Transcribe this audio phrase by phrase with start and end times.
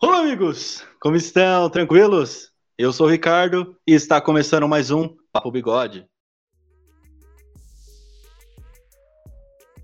[0.00, 0.86] Olá, amigos!
[1.00, 1.68] Como estão?
[1.68, 2.52] Tranquilos?
[2.78, 6.06] Eu sou o Ricardo e está começando mais um Papo Bigode.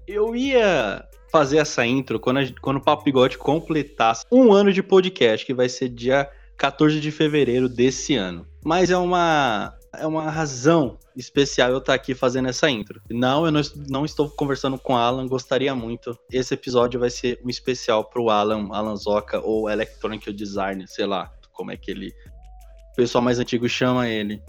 [0.06, 4.80] Eu ia fazer essa intro quando, a, quando o Papo Bigode completasse um ano de
[4.80, 8.47] podcast, que vai ser dia 14 de fevereiro desse ano.
[8.65, 13.01] Mas é uma, é uma razão especial eu estar aqui fazendo essa intro.
[13.09, 16.19] Não, eu não, não estou conversando com o Alan, gostaria muito.
[16.31, 21.33] Esse episódio vai ser um especial pro Alan, Alan Zoca ou Electronic Design, sei lá,
[21.53, 22.12] como é que ele.
[22.93, 24.43] O pessoal mais antigo chama ele.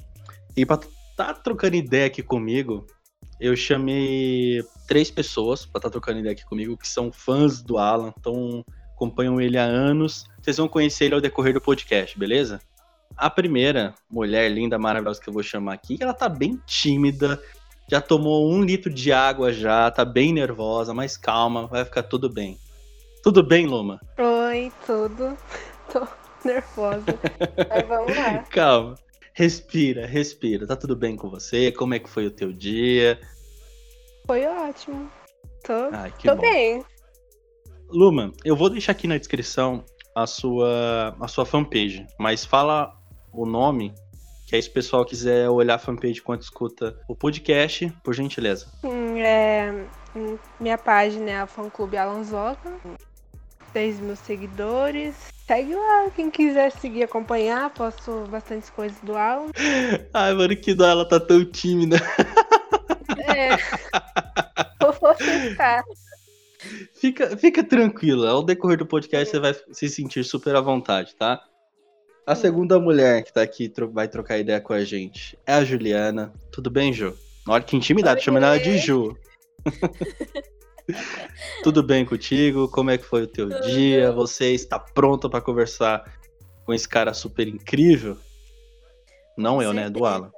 [0.57, 0.79] E pra
[1.15, 2.87] tá trocando ideia aqui comigo,
[3.39, 7.77] eu chamei três pessoas para estar tá trocando ideia aqui comigo que são fãs do
[7.77, 8.65] Alan, então
[8.99, 10.25] acompanham ele há anos.
[10.41, 12.59] Vocês vão conhecer ele ao decorrer do podcast, beleza?
[13.15, 17.41] A primeira mulher linda, maravilhosa que eu vou chamar aqui, ela tá bem tímida,
[17.89, 22.29] já tomou um litro de água já, tá bem nervosa, mas calma, vai ficar tudo
[22.29, 22.57] bem.
[23.23, 23.99] Tudo bem, Luma?
[24.17, 25.37] Oi, tudo.
[25.91, 26.07] Tô
[26.45, 27.03] nervosa.
[27.67, 28.43] Mas vamos lá.
[28.43, 28.95] Calma.
[29.33, 30.65] Respira, respira.
[30.65, 31.69] Tá tudo bem com você?
[31.71, 33.19] Como é que foi o teu dia?
[34.25, 35.11] Foi ótimo.
[35.65, 36.41] Tô, Ai, tô bom.
[36.41, 36.85] bem.
[37.89, 39.83] Luma, eu vou deixar aqui na descrição
[40.15, 42.93] a sua, a sua fanpage, mas fala
[43.31, 43.93] o nome,
[44.47, 48.67] que aí se o pessoal quiser olhar a fanpage enquanto escuta o podcast, por gentileza.
[49.17, 49.85] É,
[50.59, 52.77] minha página é a Fã Clube Alanzoca.
[53.73, 55.15] 10 mil seguidores.
[55.45, 57.69] Segue lá, quem quiser seguir, acompanhar.
[57.71, 59.51] Posto bastante coisas do Alan.
[60.13, 61.97] Ai, mano, que dó, ela tá tão tímida.
[63.17, 63.49] É.
[64.99, 65.83] Vou tentar.
[66.93, 71.41] Fica, fica tranquila, ao decorrer do podcast você vai se sentir super à vontade, tá?
[72.27, 76.33] A segunda mulher que tá aqui vai trocar ideia com a gente é a Juliana.
[76.51, 77.17] Tudo bem, Ju?
[77.47, 79.17] Olha que intimidade, chamando ela de Ju.
[81.63, 82.67] Tudo bem contigo?
[82.69, 84.11] Como é que foi o teu dia?
[84.11, 86.03] Você está pronta pra conversar
[86.65, 88.17] com esse cara super incrível?
[89.37, 89.89] Não eu, né?
[89.89, 90.31] Do Alan.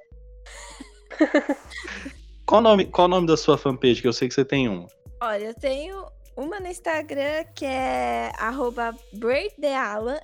[2.45, 4.01] Qual o nome, qual o nome da sua fanpage?
[4.01, 4.88] Que eu sei que você tem um.
[5.22, 6.06] Olha, eu tenho
[6.36, 8.96] uma no Instagram que é arroba.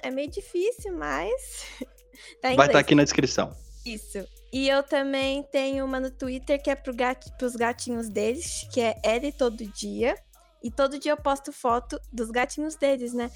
[0.02, 1.66] É meio difícil, mas
[2.42, 2.76] tá Vai estar inglês.
[2.76, 3.56] aqui na descrição.
[3.86, 4.26] Isso.
[4.52, 7.30] E eu também tenho uma no Twitter que é pro gat...
[7.38, 10.16] pros gatinhos deles, que é L todo dia.
[10.64, 13.30] E todo dia eu posto foto dos gatinhos deles, né?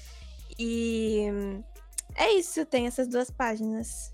[0.58, 1.26] E
[2.14, 4.12] é isso, tem essas duas páginas.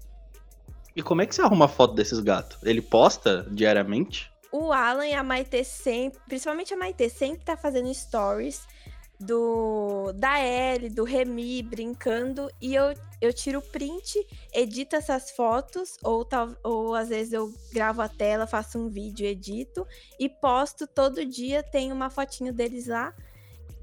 [0.95, 2.59] E como é que você arruma foto desses gatos?
[2.63, 4.31] Ele posta diariamente?
[4.51, 8.67] O Alan e a Maitê sempre, principalmente a Maitê, sempre tá fazendo stories
[9.21, 14.15] do da Ellie, do Remy brincando e eu, eu tiro print,
[14.55, 19.27] edito essas fotos ou tal, ou às vezes eu gravo a tela, faço um vídeo,
[19.27, 19.87] edito
[20.19, 23.13] e posto todo dia, tem uma fotinho deles lá.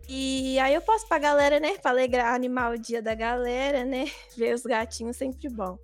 [0.07, 4.05] E aí eu posto pra galera, né, pra alegrar, animar o dia da galera, né?
[4.37, 5.77] Ver os gatinhos sempre bom.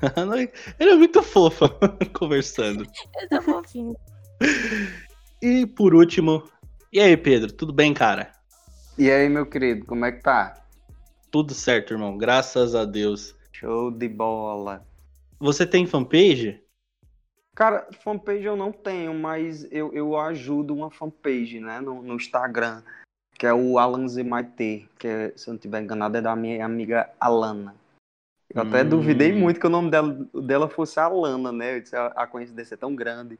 [0.78, 1.64] Ele é muito fofo
[2.12, 2.86] conversando.
[3.20, 3.96] Eu tô fofinho.
[5.42, 6.42] E por último,
[6.92, 8.32] e aí, Pedro, tudo bem, cara?
[8.96, 10.54] E aí, meu querido, como é que tá?
[11.30, 13.34] Tudo certo, irmão, graças a Deus.
[13.52, 14.86] Show de bola.
[15.38, 16.62] Você tem fanpage?
[17.54, 22.82] Cara, fanpage eu não tenho, mas eu, eu ajudo uma fanpage, né, no, no Instagram,
[23.34, 26.64] que é o Alan Zemaitê, que é, se eu não estiver enganado é da minha
[26.64, 27.74] amiga Alana.
[28.54, 28.88] Eu até Hum.
[28.88, 31.76] duvidei muito que o nome dela, dela fosse Alana, né?
[31.76, 33.38] Eu disse, a, a coincidência é tão grande.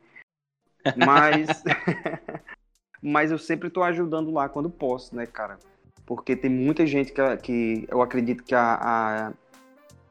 [0.95, 1.63] Mas,
[3.03, 5.59] mas eu sempre tô ajudando lá quando posso, né, cara?
[6.05, 9.33] Porque tem muita gente que, que eu acredito que a,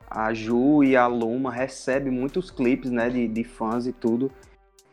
[0.09, 4.31] a, a Ju e a Luma recebem muitos clipes, né, de, de fãs e tudo.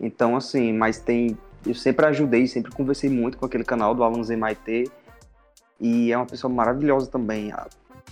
[0.00, 1.38] Então, assim, mas tem.
[1.66, 4.84] Eu sempre ajudei, sempre conversei muito com aquele canal do Alan Zemaitê.
[5.80, 7.52] E é uma pessoa maravilhosa também.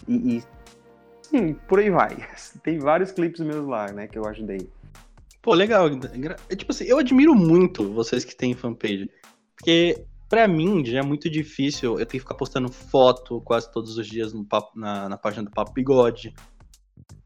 [0.08, 0.42] E, e
[1.32, 2.16] sim, por aí vai.
[2.62, 4.68] Tem vários clipes meus lá, né, que eu ajudei.
[5.40, 5.88] Pô, legal.
[6.48, 9.10] É Tipo assim, eu admiro muito vocês que têm fanpage.
[9.56, 11.92] Porque, pra mim, já é muito difícil.
[11.92, 15.50] Eu tenho que ficar postando foto quase todos os dias papo- na, na página do
[15.50, 16.32] Papo Bigode.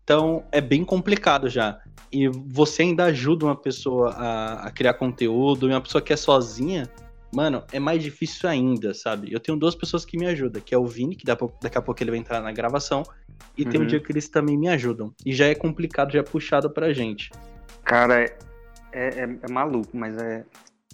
[0.02, 1.78] Então, é bem complicado já.
[2.10, 6.16] E você ainda ajuda uma pessoa a, a criar conteúdo, e uma pessoa que é
[6.16, 6.88] sozinha,
[7.34, 9.32] mano, é mais difícil ainda, sabe?
[9.32, 12.02] Eu tenho duas pessoas que me ajudam, que é o Vini, que daqui a pouco
[12.02, 13.02] ele vai entrar na gravação,
[13.56, 13.88] e tem um Uhum.
[13.88, 15.12] dia que eles também me ajudam.
[15.24, 17.30] E já é complicado, já é puxado pra gente.
[17.84, 18.36] Cara, é,
[18.92, 20.44] é, é- é maluco, mas é.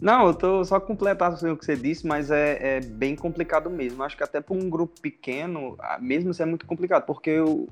[0.00, 3.70] Não, eu tô só completando assim, o que você disse, mas é, é bem complicado
[3.70, 4.02] mesmo.
[4.02, 7.68] Acho que até para um grupo pequeno, mesmo isso é muito complicado, porque o,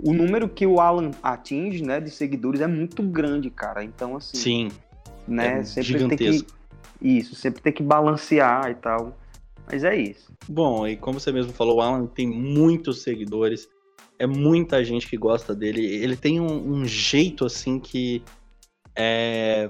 [0.00, 3.84] o número que o Alan atinge, né, de seguidores é muito grande, cara.
[3.84, 4.36] Então, assim.
[4.36, 4.68] Sim.
[5.28, 6.16] Né, é sempre gigantesco.
[6.18, 6.64] tem que.
[7.18, 9.16] Isso, sempre tem que balancear e tal.
[9.66, 10.32] Mas é isso.
[10.48, 13.68] Bom, e como você mesmo falou, o Alan tem muitos seguidores.
[14.18, 15.84] É muita gente que gosta dele.
[15.84, 18.22] Ele tem um, um jeito, assim, que.
[18.96, 19.68] É,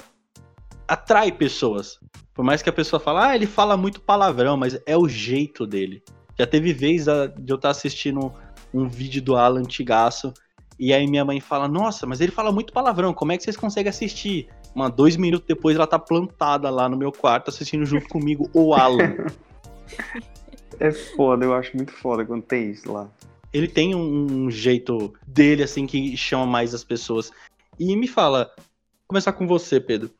[0.87, 1.99] atrai pessoas.
[2.35, 5.67] Por mais que a pessoa fale, ah, ele fala muito palavrão, mas é o jeito
[5.67, 6.03] dele.
[6.39, 8.33] Já teve vez a- de eu estar assistindo
[8.73, 10.35] um vídeo do Alan antigaço,
[10.79, 13.57] e aí minha mãe fala, nossa, mas ele fala muito palavrão, como é que vocês
[13.57, 14.49] conseguem assistir?
[14.75, 18.75] Mano, dois minutos depois ela tá plantada lá no meu quarto assistindo junto comigo o
[18.75, 19.15] Alan.
[20.81, 23.09] É foda, eu acho muito foda quando tem isso lá.
[23.55, 27.31] Ele tem um, um jeito dele, assim, que chama mais as pessoas.
[27.79, 28.65] E me fala, vou
[29.07, 30.11] começar com você, Pedro.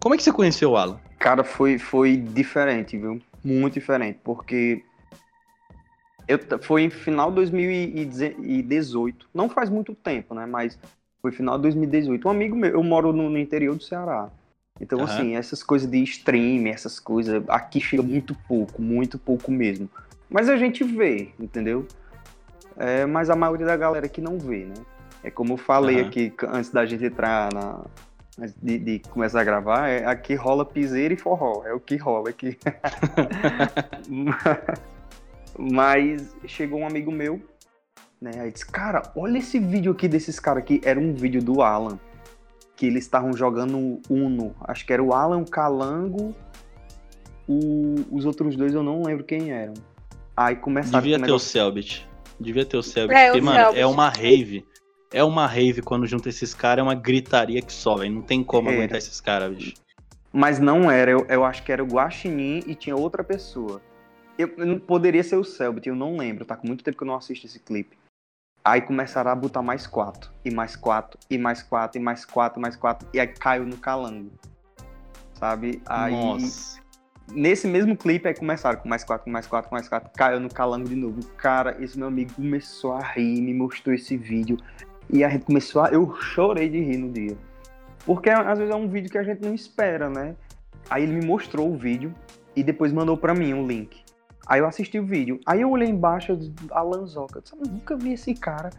[0.00, 1.00] Como é que você conheceu o Alan?
[1.18, 3.20] Cara, foi, foi diferente, viu?
[3.42, 4.84] Muito diferente, porque
[6.28, 10.46] eu, foi em final de 2018, não faz muito tempo, né?
[10.46, 10.78] Mas
[11.20, 12.28] foi final de 2018.
[12.28, 14.30] Um amigo meu, eu moro no, no interior do Ceará.
[14.80, 15.10] Então, Aham.
[15.10, 19.90] assim, essas coisas de stream, essas coisas, aqui chega muito pouco, muito pouco mesmo.
[20.30, 21.86] Mas a gente vê, entendeu?
[22.76, 24.74] É, mas a maioria da galera que não vê, né?
[25.22, 26.08] É como eu falei Aham.
[26.08, 27.80] aqui antes da gente entrar na.
[28.60, 32.30] De, de começar a gravar, é, aqui rola piseira e forró, é o que rola
[32.30, 32.58] aqui.
[35.58, 37.40] Mas chegou um amigo meu,
[38.20, 38.32] né?
[38.40, 40.80] Aí disse, cara, olha esse vídeo aqui desses caras aqui.
[40.84, 41.98] Era um vídeo do Alan.
[42.76, 44.52] Que eles estavam jogando Uno.
[44.62, 46.34] Acho que era o Alan, o Calango.
[47.46, 49.74] o- os outros dois eu não lembro quem eram.
[50.36, 52.08] Aí começaram Devia com o ter o negócio- Selbit.
[52.38, 53.16] Devia ter o Selbit.
[53.16, 53.80] É, o porque, mano, Selbit.
[53.80, 54.66] é uma rave.
[55.12, 58.12] É uma rave quando junta esses caras, é uma gritaria que só, velho.
[58.12, 58.78] Não tem como Era.
[58.78, 59.74] aguentar esses caras, bicho.
[60.32, 63.80] Mas não era, eu, eu acho que era o Guaxinim e tinha outra pessoa.
[64.36, 67.04] Eu, eu não poderia ser o Selbit, eu não lembro, tá com muito tempo que
[67.04, 67.96] eu não assisto esse clipe.
[68.64, 72.58] Aí começaram a botar mais quatro, e mais quatro, e mais quatro, e mais quatro,
[72.58, 74.32] e mais quatro, e aí caiu no calango.
[75.34, 75.80] Sabe?
[75.86, 76.80] Aí, Nossa.
[77.32, 80.40] Nesse mesmo clipe, aí começaram com mais quatro, com mais quatro, com mais quatro, caiu
[80.40, 81.20] no calango de novo.
[81.36, 84.58] Cara, esse meu amigo começou a rir, me mostrou esse vídeo,
[85.10, 85.88] e a gente começou a.
[85.88, 87.36] Eu chorei de rir no dia.
[88.04, 90.34] Porque às vezes é um vídeo que a gente não espera, né?
[90.90, 92.14] Aí ele me mostrou o vídeo
[92.54, 94.02] e depois mandou pra mim um link.
[94.46, 95.40] Aí eu assisti o vídeo.
[95.46, 97.38] Aí eu olhei embaixo, eu disse, Alan Zoca.
[97.38, 98.70] Eu disse, "Eu nunca vi esse cara.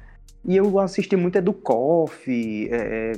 [0.44, 3.14] E eu assisti muito é do Koff, é,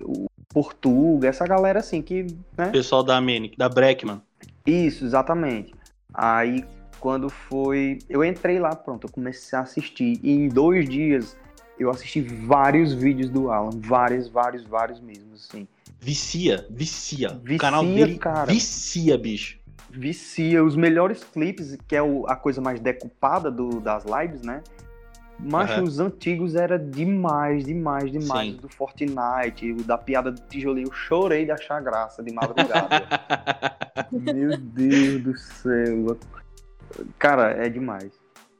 [0.00, 2.70] o Portuga, essa galera assim que, né?
[2.70, 4.20] Pessoal da Manic, da Breckman.
[4.66, 5.74] Isso, exatamente.
[6.12, 6.64] Aí
[7.00, 7.98] quando foi.
[8.08, 10.18] Eu entrei lá, pronto, eu comecei a assistir.
[10.22, 11.36] E em dois dias
[11.78, 13.70] eu assisti vários vídeos do Alan.
[13.76, 15.68] Vários, vários, vários mesmo, assim.
[16.00, 17.32] Vicia, vicia.
[17.32, 18.50] o Vicia, canal dele cara.
[18.52, 19.58] vicia, bicho.
[19.90, 24.60] Vicia os melhores clipes, que é o- a coisa mais decupada do- das lives, né?
[25.38, 25.82] Mas Aham.
[25.82, 28.52] os antigos era demais, demais, demais.
[28.52, 28.58] Sim.
[28.58, 30.88] O do Fortnite, o da piada do tijolinho.
[30.88, 33.06] Eu chorei de achar graça de madrugada.
[34.12, 36.16] Meu Deus do céu.
[37.18, 38.12] Cara, é demais.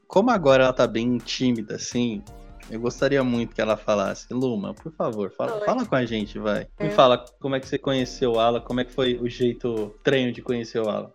[0.07, 2.21] Como agora ela tá bem tímida, assim,
[2.69, 4.27] eu gostaria muito que ela falasse.
[4.33, 6.67] Luma, por favor, fala, fala com a gente, vai.
[6.79, 6.89] Me É.
[6.89, 10.31] fala como é que você conheceu o Alan, como é que foi o jeito estranho
[10.31, 11.09] de conhecer o Alan.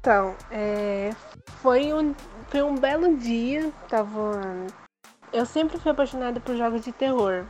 [0.00, 1.10] Então, é,
[1.60, 2.14] foi, um,
[2.48, 3.70] foi um belo dia.
[3.88, 4.40] Tava.
[5.32, 7.44] Eu sempre fui apaixonada por jogos de terror.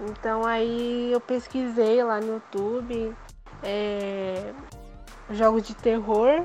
[0.00, 3.14] Então aí eu pesquisei lá no YouTube
[3.62, 4.52] é,
[5.30, 6.44] jogos de terror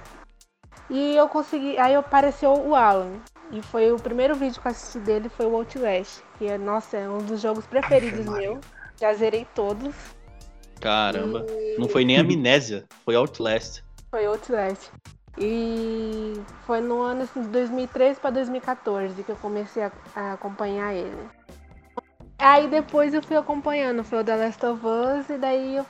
[0.89, 1.77] e eu consegui.
[1.77, 3.19] Aí apareceu o Alan.
[3.51, 6.21] E foi o primeiro vídeo que eu assisti dele foi o Outlast.
[6.37, 8.49] Que é, nossa, é um dos jogos preferidos Maria.
[8.49, 8.61] meu.
[9.01, 9.95] Já zerei todos.
[10.79, 13.81] Caramba, E- não foi nem Amnésia, foi Outlast.
[14.11, 14.91] Foi Outlast.
[15.39, 16.33] E
[16.65, 21.29] foi no ano assim, de 2013 para 2014 que eu comecei a, a acompanhar ele.
[22.37, 25.85] Aí depois eu fui acompanhando, foi o The Last of Us, e daí eu...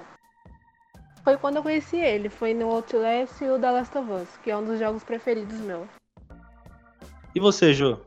[1.24, 2.30] foi quando eu conheci ele.
[2.30, 5.60] Foi no Outlast e o The Last of Us, que é um dos jogos preferidos
[5.62, 5.88] meu.
[7.34, 8.00] E você, Ju?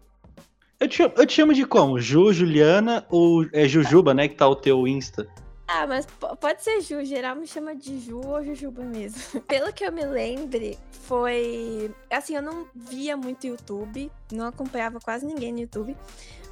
[0.79, 2.01] Eu te, eu te chamo de como?
[2.01, 4.27] Ju, Juliana ou é Jujuba, né?
[4.27, 5.29] Que tá o teu Insta.
[5.67, 9.41] Ah, mas po- pode ser Ju, geral me chama de Ju ou Jujuba mesmo.
[9.47, 11.95] Pelo que eu me lembre, foi.
[12.11, 15.97] Assim, eu não via muito YouTube, não acompanhava quase ninguém no YouTube.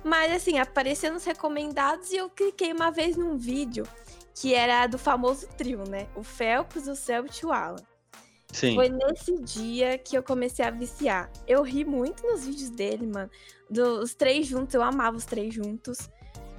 [0.03, 3.87] Mas, assim, apareceu nos recomendados e eu cliquei uma vez num vídeo
[4.35, 6.07] que era do famoso trio, né?
[6.17, 7.85] O Phelps, o Selbit e o Alan.
[8.53, 8.75] Sim.
[8.75, 11.31] Foi nesse dia que eu comecei a viciar.
[11.47, 13.31] Eu ri muito nos vídeos dele, mano.
[13.69, 16.09] Dos três juntos, eu amava os três juntos.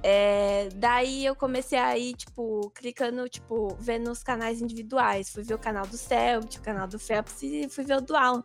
[0.02, 5.30] É, daí eu comecei a ir, tipo, clicando, tipo, vendo os canais individuais.
[5.30, 8.16] Fui ver o canal do Selbit, o canal do Phelps e fui ver o do
[8.16, 8.44] Alan.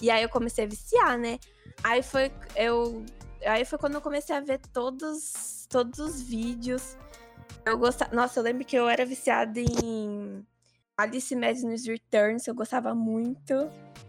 [0.00, 1.38] E aí eu comecei a viciar, né?
[1.82, 2.32] Aí foi.
[2.54, 3.04] Eu,
[3.44, 6.96] Aí foi quando eu comecei a ver todos, todos os vídeos.
[7.64, 8.14] Eu gostava.
[8.14, 10.44] Nossa, eu lembro que eu era viciada em
[10.96, 13.54] Alice Madness Returns, eu gostava muito.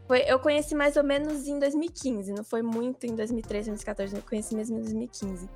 [0.08, 4.22] Foi, eu conheci mais ou menos em 2015, não foi muito em 2013, 2014, eu
[4.24, 5.50] conheci mesmo em 2015.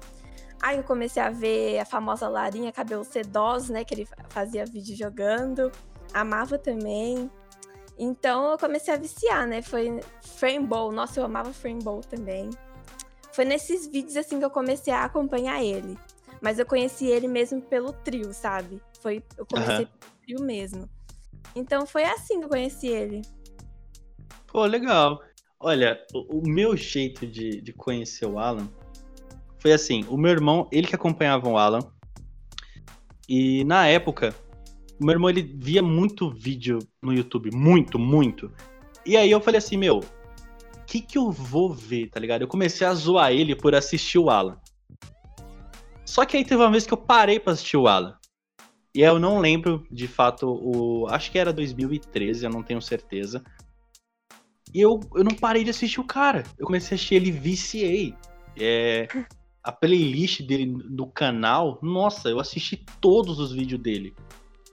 [0.61, 3.83] Aí eu comecei a ver a famosa Larinha cabelo sedoso, né?
[3.83, 5.71] Que ele fazia vídeo jogando.
[6.13, 7.31] Amava também.
[7.97, 9.61] Então eu comecei a viciar, né?
[9.61, 10.91] Foi Frameball.
[10.91, 12.49] Nossa, eu amava Frameball também.
[13.33, 15.97] Foi nesses vídeos assim que eu comecei a acompanhar ele.
[16.39, 18.79] Mas eu conheci ele mesmo pelo trio, sabe?
[19.01, 19.85] Foi, eu comecei uhum.
[19.85, 20.89] pelo trio mesmo.
[21.55, 23.21] Então foi assim que eu conheci ele.
[24.47, 25.21] Pô, legal.
[25.59, 28.67] Olha, o, o meu jeito de, de conhecer o Alan
[29.61, 31.79] foi assim: o meu irmão, ele que acompanhava o Alan.
[33.29, 34.35] E na época,
[34.99, 38.51] o meu irmão ele via muito vídeo no YouTube, muito, muito.
[39.05, 42.41] E aí eu falei assim, meu, o que que eu vou ver, tá ligado?
[42.41, 44.59] Eu comecei a zoar ele por assistir o Alan.
[46.05, 48.17] Só que aí teve uma vez que eu parei pra assistir o Alan.
[48.93, 51.07] E eu não lembro, de fato, o.
[51.09, 53.41] Acho que era 2013, eu não tenho certeza.
[54.73, 56.43] E eu, eu não parei de assistir o cara.
[56.57, 58.13] Eu comecei a assistir ele viciei.
[58.59, 59.07] É,
[59.63, 64.15] a playlist dele do canal, nossa, eu assisti todos os vídeos dele.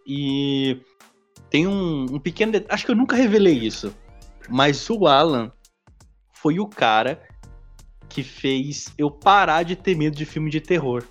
[0.07, 0.81] E
[1.51, 2.53] tem um, um pequeno.
[2.69, 3.95] Acho que eu nunca revelei isso.
[4.49, 5.53] Mas o Alan
[6.33, 7.23] foi o cara
[8.09, 11.05] que fez eu parar de ter medo de filme de terror.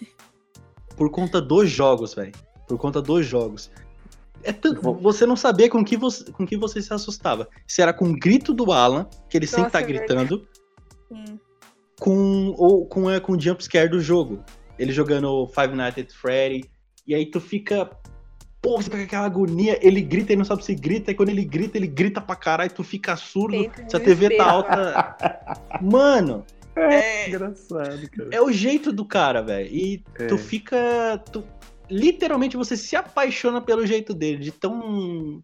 [0.96, 2.32] Por conta dos jogos, velho.
[2.66, 3.70] Por conta dos jogos.
[4.42, 7.48] É tanto, você não sabia com que você, com que você se assustava.
[7.66, 10.46] Se era com o grito do Alan, que ele Nossa, sempre tá gritando,
[12.00, 14.42] com ou com é com o jumpscare do jogo.
[14.78, 16.64] Ele jogando Five Nights at Freddy,
[17.06, 17.90] e aí tu fica
[18.60, 21.28] pô, você fica com aquela agonia, ele grita e não sabe se grita, e quando
[21.28, 25.16] ele grita, ele grita pra caralho, tu fica surdo, se a TV tá alta.
[25.82, 28.30] Mano, é, é engraçado, cara.
[28.32, 29.68] É o jeito do cara, velho.
[29.70, 30.26] E é.
[30.26, 31.22] tu fica.
[31.30, 31.44] Tu,
[31.90, 35.42] literalmente você se apaixona pelo jeito dele, de tão.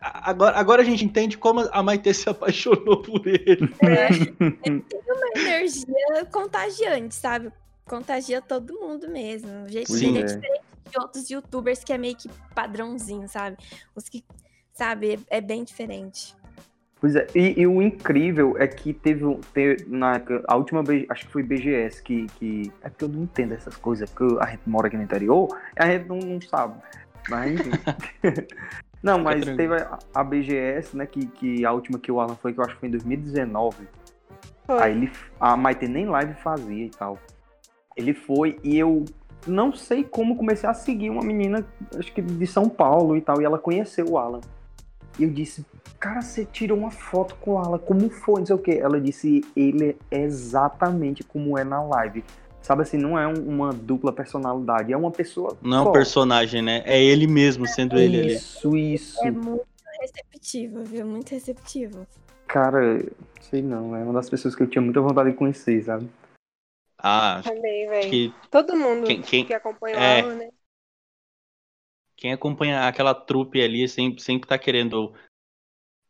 [0.00, 3.72] Agora, agora a gente entende como a Maite se apaixonou por ele.
[3.80, 4.08] É,
[4.62, 7.50] tem uma energia contagiante, sabe?
[7.86, 9.64] Contagia todo mundo mesmo.
[9.64, 10.20] O jeito dele é.
[10.20, 13.56] é diferente de outros youtubers que é meio que padrãozinho, sabe?
[13.94, 14.24] Os que,
[14.72, 16.34] sabe, é, é bem diferente.
[16.98, 19.22] Pois é, e, e, o incrível é que teve,
[19.52, 23.52] teve na a última acho que foi BGS que, que é porque eu não entendo
[23.52, 26.80] essas coisas, porque a gente mora aqui no interior, a gente não, não sabe.
[27.28, 27.70] Mas enfim.
[29.02, 32.52] não, mas teve a, a, BGS, né, que, que a última que o Alan foi,
[32.52, 33.88] que eu acho que foi em 2019.
[34.66, 34.82] Foi.
[34.82, 37.18] Aí ele, a Maite nem live fazia e tal.
[37.96, 39.04] Ele foi e eu
[39.46, 41.64] não sei como comecei a seguir uma menina,
[41.96, 44.40] acho que de São Paulo e tal, e ela conheceu o Alan.
[45.18, 45.64] E eu disse,
[45.98, 48.40] cara, você tirou uma foto com ela, como foi?
[48.40, 48.72] Não sei o que.
[48.72, 52.24] Ela disse, ele é exatamente como é na live.
[52.66, 55.56] Sabe assim, não é um, uma dupla personalidade, é uma pessoa.
[55.62, 56.82] Não é um personagem, né?
[56.84, 58.34] É ele mesmo sendo ele ali.
[58.34, 59.24] Isso, isso.
[59.24, 59.64] É muito
[60.00, 61.06] receptivo, viu?
[61.06, 62.04] Muito receptivo.
[62.48, 63.06] Cara,
[63.40, 66.10] sei não, é uma das pessoas que eu tinha muita vontade de conhecer, sabe?
[66.98, 68.10] Ah, Também, velho.
[68.10, 68.34] Que...
[68.50, 69.44] Todo mundo quem, quem...
[69.44, 70.18] que acompanha é...
[70.18, 70.48] ela, né?
[72.16, 75.14] Quem acompanha aquela trupe ali sempre, sempre tá querendo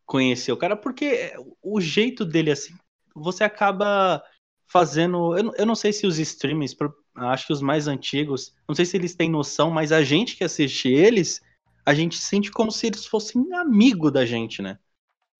[0.06, 2.74] conhecer o cara, porque o jeito dele, assim,
[3.14, 4.24] você acaba
[4.66, 5.36] fazendo.
[5.36, 6.74] Eu, eu não sei se os streamers,
[7.16, 10.44] acho que os mais antigos, não sei se eles têm noção, mas a gente que
[10.44, 11.40] assiste eles,
[11.84, 14.78] a gente sente como se eles fossem amigo da gente, né?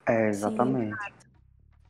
[0.06, 0.95] É, exatamente.
[0.95, 1.12] Sim.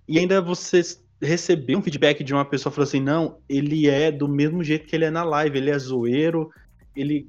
[0.09, 0.81] E ainda você
[1.21, 4.95] receber um feedback de uma pessoa falando assim, não, ele é do mesmo jeito que
[4.95, 6.51] ele é na live, ele é zoeiro,
[6.95, 7.29] ele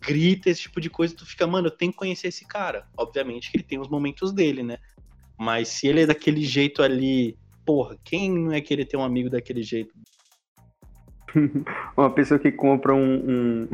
[0.00, 2.86] grita, esse tipo de coisa, tu fica, mano, eu tenho que conhecer esse cara.
[2.96, 4.78] Obviamente que ele tem os momentos dele, né?
[5.38, 9.30] Mas se ele é daquele jeito ali, porra, quem não é querer ter um amigo
[9.30, 9.92] daquele jeito?
[11.96, 13.64] Uma pessoa que compra um.
[13.64, 13.68] um...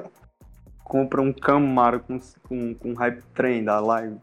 [0.84, 4.18] compra um Camaro com, com, com hype train da live.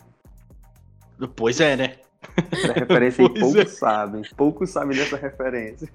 [1.36, 1.98] Pois é, né?
[2.52, 3.66] Essa referência aí poucos é.
[3.66, 4.22] sabem.
[4.36, 5.92] Poucos sabem dessa referência.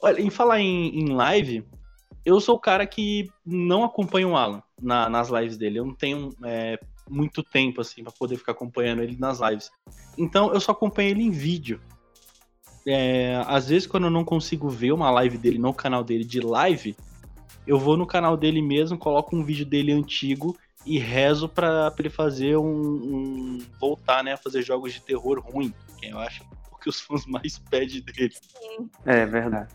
[0.00, 1.64] Olha, em falar em, em live,
[2.24, 5.78] eu sou o cara que não acompanha o Alan na, nas lives dele.
[5.78, 9.70] Eu não tenho é, muito tempo, assim, para poder ficar acompanhando ele nas lives.
[10.16, 11.80] Então, eu só acompanho ele em vídeo.
[12.86, 16.40] É, às vezes, quando eu não consigo ver uma live dele no canal dele de
[16.40, 16.96] live,
[17.66, 22.10] eu vou no canal dele mesmo, coloco um vídeo dele antigo e rezo para ele
[22.10, 26.44] fazer um, um, voltar, né, a fazer jogos de terror ruim, que eu acho
[26.82, 28.34] que os fãs mais pedem dele.
[29.06, 29.74] É verdade.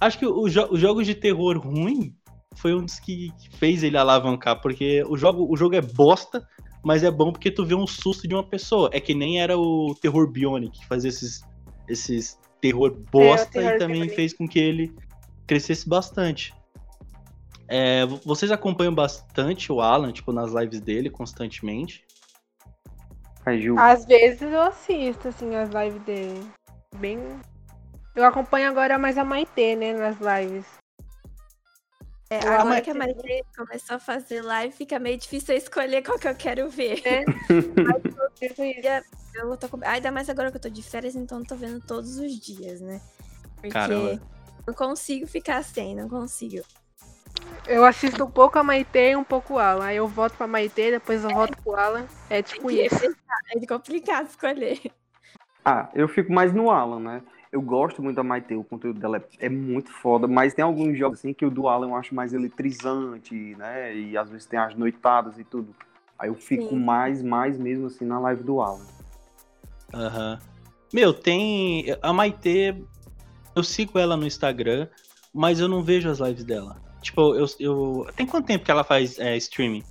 [0.00, 2.16] Acho que os jo jogos de terror ruim
[2.54, 6.46] foi um dos que fez ele alavancar, porque o jogo, o jogo é bosta,
[6.82, 8.90] mas é bom porque tu vê um susto de uma pessoa.
[8.92, 11.42] É que nem era o Terror Bionic, que fazia esses,
[11.88, 14.16] esses terror bosta terror e também também.
[14.16, 14.94] fez com que ele
[15.46, 16.54] crescesse bastante.
[17.68, 22.04] É, vo- vocês acompanham bastante o Alan, tipo, nas lives dele, constantemente.
[23.78, 26.44] Às vezes eu assisto, assim, as lives dele.
[26.96, 27.18] Bem.
[28.14, 30.79] Eu acompanho agora mais a Maitê, né, nas lives.
[32.32, 36.00] É, agora amo que a Maite começou a fazer live, fica meio difícil eu escolher
[36.00, 37.02] qual que eu quero ver.
[37.04, 37.24] É.
[38.38, 38.88] Tipo isso.
[39.34, 39.80] Eu tô com...
[39.84, 42.80] Ainda mais agora que eu tô de férias, então eu tô vendo todos os dias,
[42.80, 43.00] né?
[43.56, 44.22] Porque Caramba.
[44.66, 46.64] não consigo ficar sem, não consigo.
[47.66, 49.86] Eu assisto um pouco a Maitê e um pouco o Alan.
[49.86, 52.06] Aí eu volto pra Maitê, depois eu volto pro Alan.
[52.28, 52.94] É tipo isso.
[53.52, 54.80] É complicado escolher.
[55.64, 57.22] Ah, eu fico mais no Alan, né?
[57.52, 60.96] Eu gosto muito da Maite, o conteúdo dela é, é muito foda, mas tem alguns
[60.96, 63.96] jogos assim que o do Alan eu acho mais eletrizante, né?
[63.96, 65.74] E às vezes tem as noitadas e tudo.
[66.16, 66.78] Aí eu fico Sim.
[66.78, 68.86] mais, mais mesmo assim na live do Alan.
[69.92, 70.38] Aham.
[70.92, 71.86] Meu, tem.
[72.02, 72.76] A Maitê.
[73.56, 74.86] Eu sigo ela no Instagram,
[75.34, 76.76] mas eu não vejo as lives dela.
[77.02, 77.46] Tipo, eu.
[77.58, 78.06] eu...
[78.14, 79.82] Tem quanto tempo que ela faz é, streaming?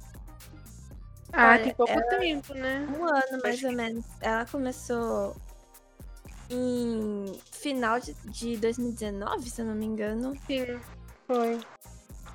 [1.34, 2.88] Ah, Olha, tem pouco ela- tempo, né?
[2.98, 4.06] Um ano, mais ou menos.
[4.22, 5.36] Ela começou
[6.50, 10.34] em final de, de 2019, se eu não me engano.
[10.48, 10.80] Sim,
[11.28, 11.60] foi.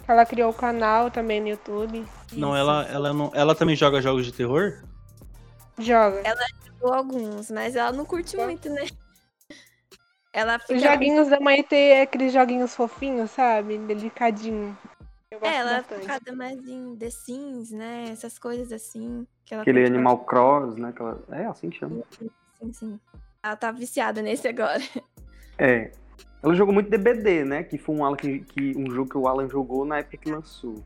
[0.07, 2.05] Ela criou o canal também no YouTube.
[2.33, 2.59] Não, Isso.
[2.59, 3.31] ela, ela não.
[3.35, 4.83] Ela também joga jogos de terror?
[5.79, 6.23] Joga.
[6.67, 8.87] jogou alguns, mas ela não curte muito, né?
[10.33, 10.75] Ela fica.
[10.75, 13.79] Os joguinhos da Maitê é aqueles joguinhos fofinhos, sabe?
[13.79, 14.77] Delicadinho.
[15.31, 18.09] É, ela é focada mais em The Sims, né?
[18.11, 19.27] Essas coisas assim.
[19.45, 20.89] Que ela Aquele Animal Cross, né?
[20.91, 21.23] Aquela...
[21.31, 21.97] É assim que chama.
[21.97, 22.33] bastante.
[22.59, 23.01] Sim, sim.
[23.45, 24.83] Ela tá viciada nesse agora.
[25.59, 25.91] É.
[26.43, 27.63] Ela jogou muito DBD, né?
[27.63, 30.83] Que foi um, que, que- um jogo que o Alan jogou na época que lançou.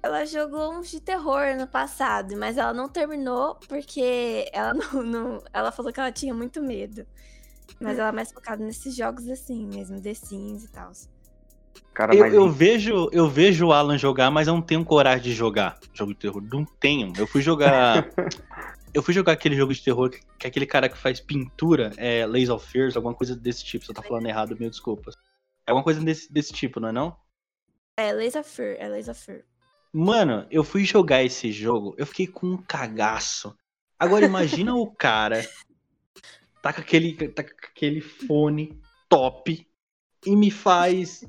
[0.00, 5.42] Ela jogou uns de terror no passado, mas ela não terminou porque ela não, não-
[5.52, 7.04] ela falou que ela tinha muito medo.
[7.80, 10.92] Mas ela é mais focada nesses jogos assim mesmo, The Sims e tal.
[11.94, 15.22] Cara, Eu, mas eu vejo, eu vejo o Alan jogar, mas eu não tenho coragem
[15.24, 16.42] de jogar jogo de terror.
[16.42, 17.12] Não tenho.
[17.18, 18.08] Eu fui jogar.
[18.92, 22.26] eu fui jogar aquele jogo de terror que, que aquele cara que faz pintura, é
[22.26, 23.84] Lays of Fears, alguma coisa desse tipo.
[23.84, 25.16] Se eu tá falando errado, mil desculpas.
[25.66, 27.16] É alguma coisa desse, desse tipo, não é não?
[27.96, 29.44] É Laser Fear, é Laser Fear.
[29.92, 33.56] Mano, eu fui jogar esse jogo, eu fiquei com um cagaço.
[33.98, 35.42] Agora imagina o cara
[36.62, 39.66] tá com aquele, tá com aquele fone top
[40.24, 41.24] e me faz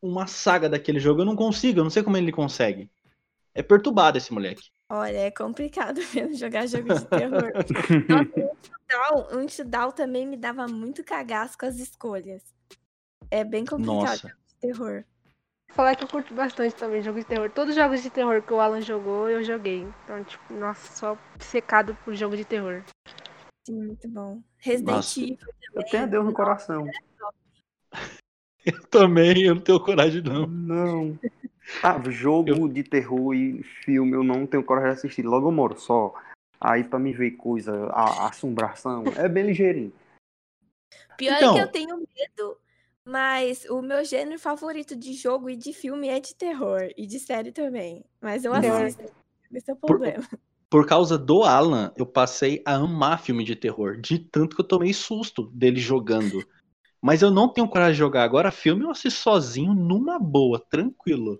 [0.00, 1.20] uma saga daquele jogo.
[1.20, 2.90] Eu não consigo, eu não sei como ele consegue.
[3.52, 4.70] É perturbado esse moleque.
[4.94, 7.52] Olha, é complicado mesmo jogar jogo de terror.
[8.08, 12.42] Nossa, o Until também me dava muito cagaço com as escolhas.
[13.28, 14.28] É bem complicado Nossa.
[14.28, 15.04] jogo de terror.
[15.72, 17.50] Falar que eu curto bastante também jogos de terror.
[17.50, 19.84] Todos os jogos de terror que o Alan jogou, eu joguei.
[20.04, 22.84] Então, tipo, nossa, só secado por jogo de terror.
[23.66, 24.40] Sim, muito bom.
[24.58, 25.20] Resident Nossa.
[25.20, 25.38] Evil
[25.74, 26.86] eu tenho a Deus no coração.
[28.64, 30.46] Eu também, eu não tenho coragem não.
[30.46, 31.18] Não.
[31.82, 35.22] Ah, jogo de terror e filme eu não tenho coragem de assistir.
[35.22, 36.14] Logo eu moro só.
[36.60, 39.92] Aí pra me ver coisa, a, assombração, é bem ligeirinho.
[41.16, 42.56] Pior Então- é que eu tenho medo,
[43.04, 46.88] mas o meu gênero favorito de jogo e de filme é de terror.
[46.96, 48.04] E de série também.
[48.20, 49.02] Mas eu assisto.
[49.52, 50.24] Esse é o Por- problema.
[50.70, 53.96] Por causa do Alan, eu passei a amar filme de terror.
[54.00, 56.44] De tanto que eu tomei susto dele jogando.
[57.00, 58.24] Mas eu não tenho coragem de jogar.
[58.24, 61.38] Agora, filme eu assisto sozinho, numa boa, tranquilo.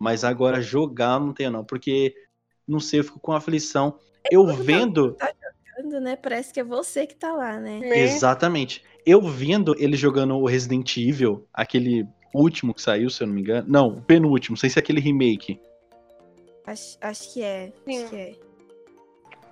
[0.00, 1.62] Mas agora jogar eu não tenho, não.
[1.62, 2.14] Porque,
[2.66, 3.98] não sei, eu fico com aflição.
[4.30, 5.14] Eu vendo.
[5.76, 6.16] Jogando, né?
[6.16, 7.80] Parece que é você que tá lá, né?
[7.80, 8.00] Né?
[8.00, 8.82] Exatamente.
[9.04, 13.42] Eu vendo ele jogando o Resident Evil, aquele último que saiu, se eu não me
[13.42, 13.66] engano.
[13.68, 15.60] Não, o penúltimo, sem ser aquele remake.
[16.66, 17.70] Acho, acho que é.
[17.86, 17.98] Sim.
[17.98, 18.34] Acho que é.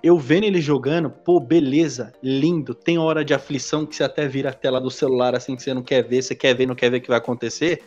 [0.01, 2.73] Eu vendo ele jogando, pô, beleza, lindo.
[2.73, 5.73] Tem hora de aflição que você até vira a tela do celular assim que você
[5.73, 7.83] não quer ver, você quer ver, não quer ver o que vai acontecer.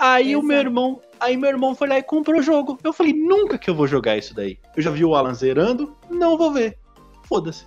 [0.00, 0.68] Aí o meu Exato.
[0.68, 2.78] irmão, aí meu irmão foi lá e comprou o jogo.
[2.82, 4.58] Eu falei, nunca que eu vou jogar isso daí.
[4.74, 6.78] Eu já vi o Alan zerando, não vou ver.
[7.24, 7.66] Foda-se.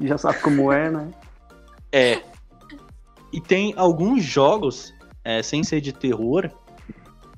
[0.00, 1.10] Já sabe como é, né?
[1.92, 2.22] É.
[3.30, 6.50] E tem alguns jogos, é, sem ser de terror,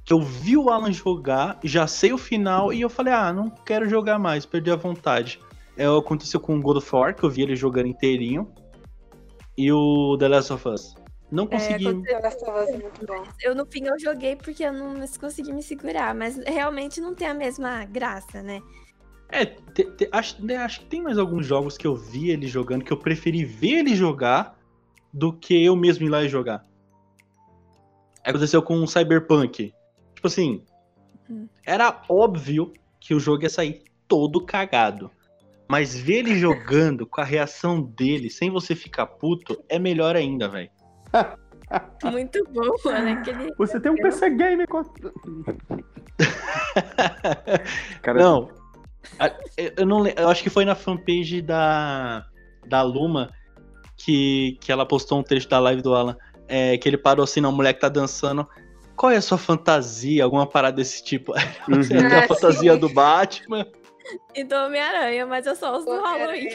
[0.05, 3.51] que eu vi o Alan jogar, já sei o final, e eu falei, ah, não
[3.51, 5.41] quero jogar mais, perdi a vontade.
[5.77, 8.49] É, aconteceu com o God of War, que eu vi ele jogando inteirinho,
[9.57, 10.95] e o The Last of Us.
[11.31, 11.87] Não consegui.
[11.89, 13.49] é.
[13.49, 16.15] Eu, no fim, eu joguei porque eu não consegui me segurar.
[16.15, 18.61] Mas realmente não tem a mesma graça, né?
[19.31, 22.47] É, te- te- acho, né, acho que tem mais alguns jogos que eu vi ele
[22.47, 24.59] jogando, que eu preferi ver ele jogar
[25.13, 26.65] do que eu mesmo ir lá e jogar.
[28.25, 29.75] Aconteceu com o Cyberpunk.
[30.15, 30.65] Tipo assim,
[31.29, 31.47] Uhum.
[31.65, 35.11] era óbvio que o jogo ia sair todo cagado.
[35.71, 40.49] Mas ver ele jogando com a reação dele, sem você ficar puto, é melhor ainda,
[40.49, 40.71] velho.
[42.11, 43.11] Muito bom, mano.
[43.11, 43.55] Aquele...
[43.57, 44.83] Você tem um PC game com.
[48.03, 48.51] Cara, não.
[49.77, 52.25] Eu não eu acho que foi na fanpage da,
[52.67, 53.31] da Luma
[53.97, 56.17] que, que ela postou um trecho da live do Alan.
[56.47, 58.49] É, que ele parou assim, não, mulher que tá dançando.
[58.97, 60.25] Qual é a sua fantasia?
[60.25, 61.35] Alguma parada desse tipo?
[61.69, 61.87] Uhum.
[61.87, 63.67] Tem a ah, fantasia do Batman.
[64.35, 66.49] E do Homem-Aranha, mas eu só uso do Halloween.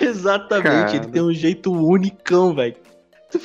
[0.00, 0.96] Exatamente, Cara.
[0.96, 2.74] ele tem um jeito unicão, velho.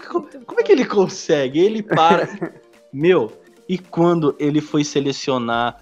[0.08, 1.60] Como, como é que ele consegue?
[1.60, 2.28] Ele para.
[2.92, 3.32] Meu,
[3.68, 5.78] e quando ele foi selecionar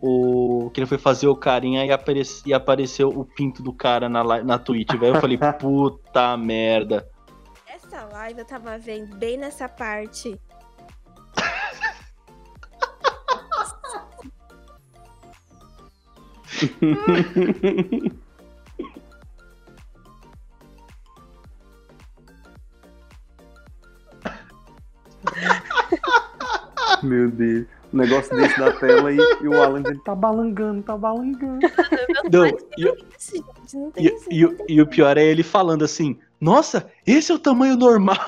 [0.00, 0.70] o.
[0.72, 4.22] Que ele foi fazer o carinha e, apareci, e apareceu o pinto do cara na,
[4.42, 5.16] na Twitch, velho.
[5.16, 7.08] Eu falei, puta merda.
[7.66, 10.38] Essa live eu tava vendo bem nessa parte.
[27.02, 27.66] Meu Deus.
[27.92, 31.58] Um negócio desse da tela e, e o Alan dizendo, tá balangando, tá balangando.
[32.30, 32.46] Não,
[34.68, 38.18] e, o pior é ele falando assim, nossa, esse é o tamanho normal.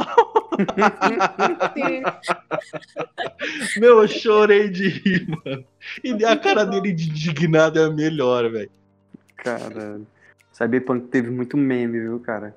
[3.79, 5.63] Meu, eu chorei de rir, mano.
[6.03, 8.71] E a cara dele de indignado é a melhor, velho.
[9.37, 10.01] Cara,
[10.53, 12.55] Cyberpunk teve muito meme, viu, cara?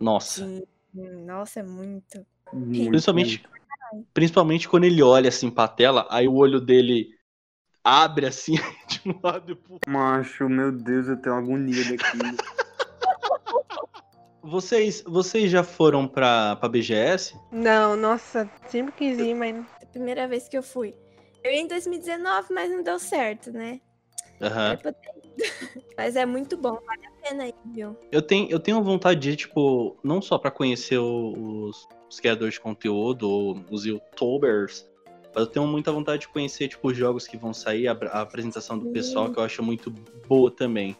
[0.00, 0.48] Nossa.
[0.94, 2.26] Nossa, é muito.
[2.52, 3.42] muito Principalmente
[4.14, 7.08] Principalmente quando ele olha assim pra tela, aí o olho dele
[7.84, 8.54] abre assim
[8.88, 12.36] de um lado pro Macho, meu Deus, eu tenho agonia daquilo.
[14.42, 17.34] vocês, vocês já foram pra, pra BGS?
[17.50, 19.56] Não, nossa, sempre quis ir, mas.
[19.80, 20.94] É a primeira vez que eu fui.
[21.44, 23.80] Eu ia em 2019, mas não deu certo, né?
[24.40, 24.92] Uhum.
[25.96, 27.96] Mas é muito bom, vale a pena ir, viu?
[28.10, 32.60] Eu tenho, eu tenho vontade de, tipo, não só para conhecer os, os criadores de
[32.60, 34.88] conteúdo, ou os youtubers,
[35.34, 38.20] mas eu tenho muita vontade de conhecer, tipo, os jogos que vão sair, a, a
[38.20, 39.90] apresentação do pessoal, que eu acho muito
[40.28, 40.96] boa também.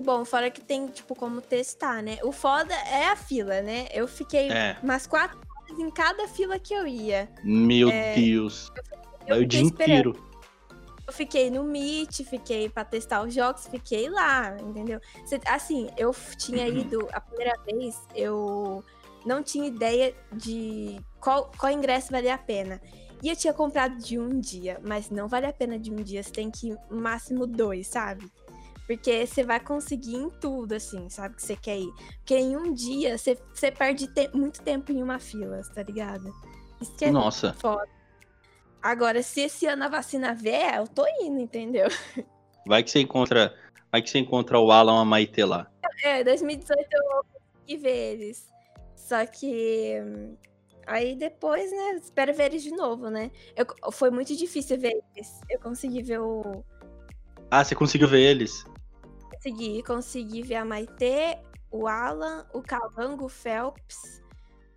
[0.00, 2.18] Bom, fora que tem, tipo, como testar, né?
[2.22, 3.88] O foda é a fila, né?
[3.92, 4.76] Eu fiquei é.
[4.82, 7.28] umas quatro horas em cada fila que eu ia.
[7.42, 8.14] Meu é...
[8.14, 8.70] Deus.
[9.26, 10.10] Eu, eu o dia esperando.
[10.10, 10.27] inteiro.
[11.08, 15.00] Eu fiquei no Meet, fiquei para testar os jogos, fiquei lá, entendeu?
[15.46, 16.78] Assim, eu tinha uhum.
[16.80, 18.84] ido a primeira vez, eu
[19.24, 22.78] não tinha ideia de qual, qual ingresso valia a pena.
[23.22, 26.22] E eu tinha comprado de um dia, mas não vale a pena de um dia,
[26.22, 28.30] você tem que ir máximo dois, sabe?
[28.86, 31.36] Porque você vai conseguir em tudo, assim, sabe?
[31.36, 31.92] Que você quer ir.
[32.18, 36.30] Porque em um dia você, você perde te muito tempo em uma fila, tá ligado?
[36.82, 37.54] Isso que é Nossa.
[37.54, 37.97] foda.
[38.82, 41.88] Agora, se esse ano a vacina vier, eu tô indo, entendeu?
[42.66, 43.54] Vai que você encontra.
[43.90, 45.70] Vai que você encontra o Alan a Maite lá.
[46.04, 48.48] É, 2018 eu consegui ver eles.
[48.94, 49.94] Só que.
[50.86, 51.96] Aí depois, né?
[51.96, 53.30] Espero ver eles de novo, né?
[53.56, 55.40] Eu, foi muito difícil ver eles.
[55.50, 56.64] Eu consegui ver o.
[57.50, 58.64] Ah, você conseguiu ver eles?
[59.32, 61.38] Consegui, consegui ver a Maite,
[61.70, 64.22] o Alan, o Calango, o Phelps,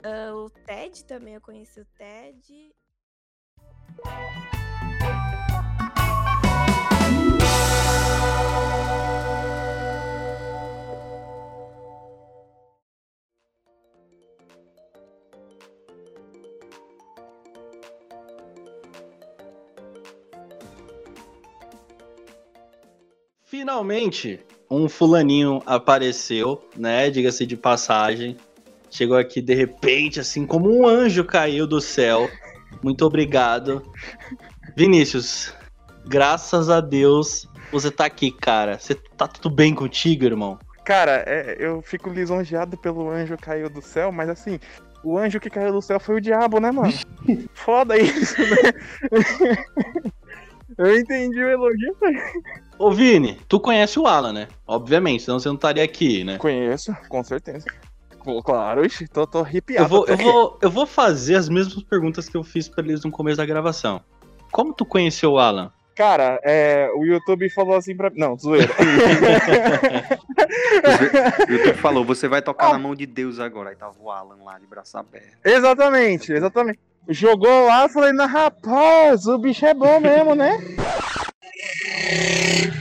[0.05, 2.71] uh, o Ted também, eu conheci o Ted.
[23.51, 27.09] Finalmente, um fulaninho apareceu, né?
[27.09, 28.37] Diga-se de passagem.
[28.89, 32.29] Chegou aqui de repente, assim como um anjo caiu do céu.
[32.83, 33.81] Muito obrigado.
[34.75, 35.53] Vinícius,
[36.05, 38.77] graças a Deus você tá aqui, cara.
[38.77, 40.59] Você tá tudo bem contigo, irmão?
[40.83, 44.59] Cara, é, eu fico lisonjeado pelo anjo que caiu do céu, mas assim,
[45.03, 46.93] o anjo que caiu do céu foi o diabo, né, mano?
[47.53, 48.73] Foda isso, né?
[50.77, 51.95] eu entendi o elogio.
[52.77, 54.47] Ô, Vini, tu conhece o Alan, né?
[54.67, 56.37] Obviamente, senão você não estaria aqui, né?
[56.37, 57.65] Conheço, com certeza.
[58.43, 59.83] Claro, ixi, tô, tô arrepiado.
[59.83, 63.03] Eu vou, eu, vou, eu vou fazer as mesmas perguntas que eu fiz pra eles
[63.03, 64.01] no começo da gravação.
[64.51, 65.71] Como tu conheceu o Alan?
[65.95, 68.11] Cara, é, o YouTube falou assim pra.
[68.15, 68.71] Não, zoeira.
[71.47, 72.73] o YouTube falou: você vai tocar ah.
[72.73, 73.69] na mão de Deus agora.
[73.69, 75.37] Aí tava o Alan lá de braço aberto.
[75.43, 76.79] Exatamente, exatamente.
[77.09, 80.57] Jogou lá, falei, na rapaz, o bicho é bom mesmo, né?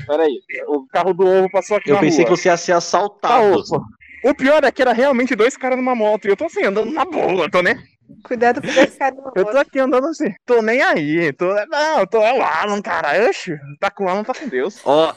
[0.06, 1.90] Peraí, o carro do ovo passou aqui.
[1.90, 2.34] Eu pensei rua.
[2.34, 3.64] que você ia ser assaltado.
[3.64, 3.78] Tá,
[4.24, 6.26] o pior é que era realmente dois caras numa moto.
[6.26, 7.76] E eu tô assim, andando na boa, tô nem.
[8.24, 11.32] Cuidado com esse cara Eu tô aqui andando assim, tô nem aí.
[11.32, 11.46] Tô...
[11.66, 13.28] Não, tô é o Alan, cara.
[13.28, 14.80] Oxe, tá com o Alan, tá com Deus.
[14.84, 15.14] Ó,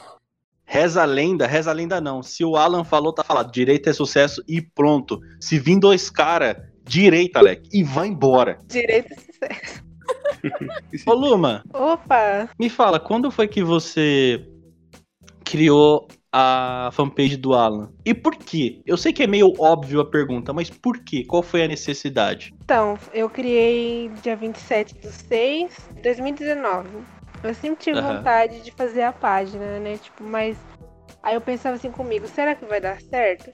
[0.66, 2.22] Reza a lenda, reza a lenda não.
[2.22, 3.52] Se o Alan falou, tá falado.
[3.52, 5.20] Direito é sucesso e pronto.
[5.38, 8.58] Se vir dois caras, direita, Alec, e vai embora.
[8.66, 9.84] Direito e sucesso.
[11.06, 12.48] Ô, Luma, Opa!
[12.58, 14.46] me fala, quando foi que você
[15.44, 17.92] criou a fanpage do Alan?
[18.04, 18.82] E por quê?
[18.84, 21.24] Eu sei que é meio óbvio a pergunta, mas por quê?
[21.24, 22.52] Qual foi a necessidade?
[22.64, 26.88] Então, eu criei dia 27 de 6 de 2019.
[27.40, 28.16] Eu sempre tive Aham.
[28.16, 29.96] vontade de fazer a página, né?
[29.96, 30.56] Tipo, mas
[31.22, 33.52] aí eu pensava assim comigo, será que vai dar certo?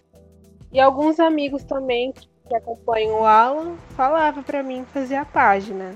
[0.73, 2.15] E alguns amigos também
[2.49, 5.95] que acompanham o Alan falavam pra mim fazer a página.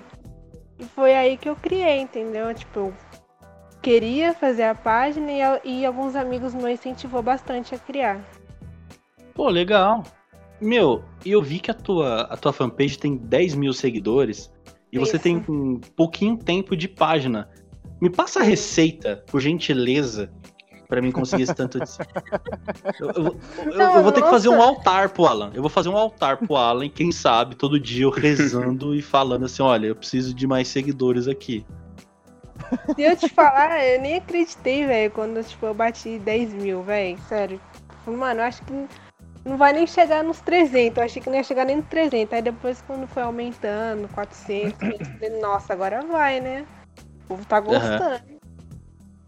[0.79, 2.53] E foi aí que eu criei, entendeu?
[2.53, 3.13] Tipo, eu
[3.85, 8.18] queria fazer a página e, e alguns amigos me incentivou bastante a criar.
[9.35, 10.03] Pô, legal.
[10.59, 14.51] Meu, e eu vi que a tua, a tua fanpage tem 10 mil seguidores
[14.90, 15.23] e você Isso.
[15.23, 17.51] tem um pouquinho tempo de página.
[18.01, 20.31] Me passa a receita, por gentileza,
[20.88, 21.85] pra mim conseguir esse tanto de.
[23.01, 25.51] Eu, eu vou- eu- eu vou ter que fazer um altar pro Alan.
[25.55, 29.44] Eu vou fazer um altar pro Alan, quem sabe, todo dia eu rezando e falando
[29.44, 31.66] assim: olha, eu preciso de mais seguidores aqui.
[32.94, 37.18] Se eu te falar, eu nem acreditei, velho, quando tipo, eu bati 10 mil, velho.
[37.29, 37.61] Sério.
[38.07, 38.72] Mano, eu acho que
[39.44, 40.96] não vai nem chegar nos 300.
[40.98, 42.33] Eu achei que não ia chegar nem nos 300.
[42.33, 46.66] Aí depois, quando foi aumentando, 400, 500, eu falei, nossa, agora vai, né?
[47.24, 48.20] O povo tá gostando.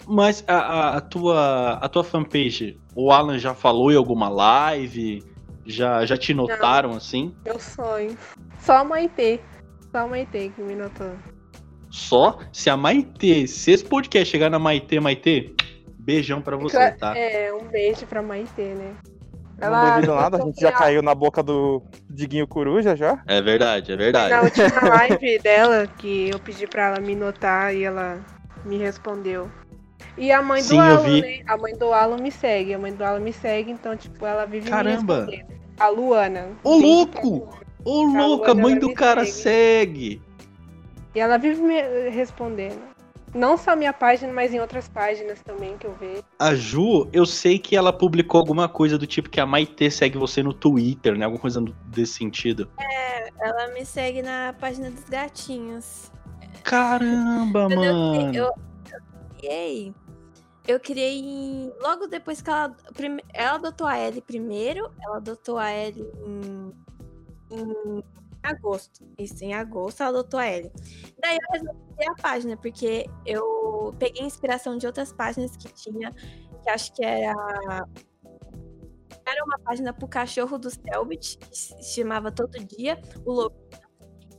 [0.07, 5.25] Mas a, a- a tua, a tua fanpage, o Alan já falou em alguma live?
[5.65, 7.35] Já, já te notaram assim?
[7.45, 8.17] Meu sonho.
[8.61, 9.41] Só a Maitê.
[9.91, 11.11] Só a Maitê que me notou.
[11.97, 15.55] Só se a Maitê, se esse podcast chegar na Maitê, Maitê,
[15.99, 17.17] beijão pra você, tá?
[17.17, 18.95] É, um beijo pra Maitê, né?
[19.59, 23.23] Não duvido nada, a gente já caiu na boca do Diguinho Coruja já.
[23.27, 24.31] É verdade, é verdade.
[24.31, 28.21] Na última live dela, que eu pedi pra ela me notar e ela
[28.63, 29.51] me respondeu.
[30.19, 31.41] E a mãe do Sim, eu Alan, né?
[31.49, 32.75] A mãe do Alan me segue.
[32.75, 35.25] A mãe do Alan me segue, então, tipo, ela vive Caramba.
[35.25, 35.61] me respondendo.
[35.81, 36.49] A Luana.
[36.63, 37.59] Ô, louco!
[37.83, 40.21] Ô, louco, a mãe ela do cara segue.
[40.21, 40.26] segue.
[41.17, 42.79] E ela vive me respondendo.
[43.35, 46.23] Não só minha página, mas em outras páginas também que eu vejo.
[46.39, 50.19] A Ju, eu sei que ela publicou alguma coisa do tipo que a Maitê segue
[50.19, 51.25] você no Twitter, né?
[51.25, 52.69] Alguma coisa desse sentido.
[53.41, 56.13] Ela me segue na página dos gatinhos.
[56.63, 58.35] Caramba, eu mano.
[58.35, 58.53] Eu, eu
[59.39, 59.95] criei.
[60.69, 62.75] Eu criei em- logo depois que ela.
[62.95, 64.91] prime- Ela adotou a Ellie primeiro.
[65.03, 66.73] Ela adotou a Ellie em,
[67.53, 68.03] em
[68.47, 69.07] agosto.
[69.19, 70.73] Isso, em agosto ela adotou a Ellie.
[71.21, 76.13] Daí eu resolvi a página, porque eu peguei inspiração de outras páginas que tinha,
[76.63, 77.35] que acho que era.
[79.29, 83.57] Era uma página pro cachorro do Selbit, que se chamava Todo Dia, o Lobo.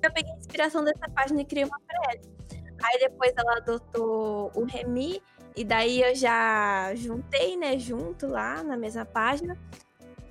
[0.02, 2.38] Eu peguei inspiração dessa página e criei uma pra Ellie.
[2.84, 5.22] Aí depois ela adotou o Remy,
[5.56, 9.60] e daí eu já juntei, né, junto lá na mesma página.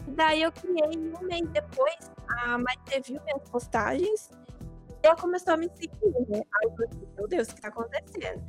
[0.06, 4.30] E daí eu criei um mês depois, a Maite viu minhas postagens
[5.02, 6.40] e ela começou a me seguir, né?
[6.54, 8.42] Aí eu falei, meu Deus, o que tá acontecendo?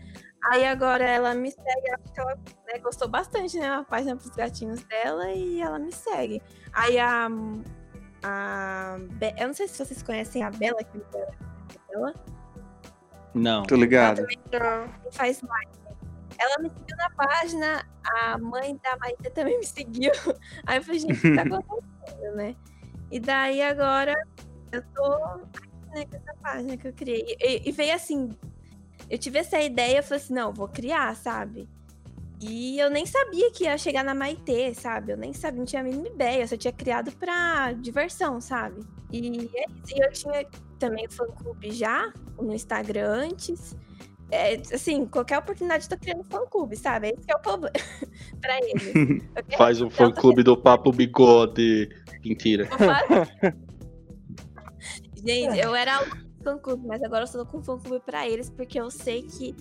[0.51, 2.35] Aí agora ela me segue, acho que ela
[2.67, 3.69] né, gostou bastante, né?
[3.69, 6.41] A página pros gatinhos dela e ela me segue.
[6.73, 7.27] Aí a.
[8.23, 11.27] a Be- eu não sei se vocês conhecem a Bela, que é
[11.91, 12.13] dela.
[13.33, 13.63] Não.
[13.63, 14.21] Tô ligado.
[14.21, 14.27] Não.
[14.27, 15.76] que faz live.
[16.39, 20.11] Ela me seguiu na página, a mãe da Maite também me seguiu.
[20.65, 22.55] Aí eu falei, gente, o que tá acontecendo, né?
[23.11, 24.13] E daí agora
[24.71, 27.37] eu tô aqui, né, com essa página que eu criei.
[27.39, 28.29] E, e veio assim,
[29.09, 31.69] eu tive essa ideia, eu falei assim, não, vou criar, sabe?
[32.39, 35.11] E eu nem sabia que ia chegar na Maitê, sabe?
[35.11, 36.43] Eu nem sabia, não tinha a mínima ideia.
[36.43, 38.85] Eu só tinha criado pra diversão, sabe?
[39.11, 39.65] E é.
[39.95, 40.45] E eu tinha
[40.77, 43.75] também fã-clube já no Instagram antes.
[44.29, 47.09] É, assim, qualquer oportunidade eu tô criando fã-clube, sabe?
[47.09, 47.71] Esse que é o problema
[48.41, 51.89] pra quero- Faz um fã clube do Papo Bigode.
[52.25, 52.67] Mentira.
[55.25, 56.03] Gente, eu era
[56.43, 59.55] fã-clube, mas agora eu tô com fã-clube pra eles, porque eu sei que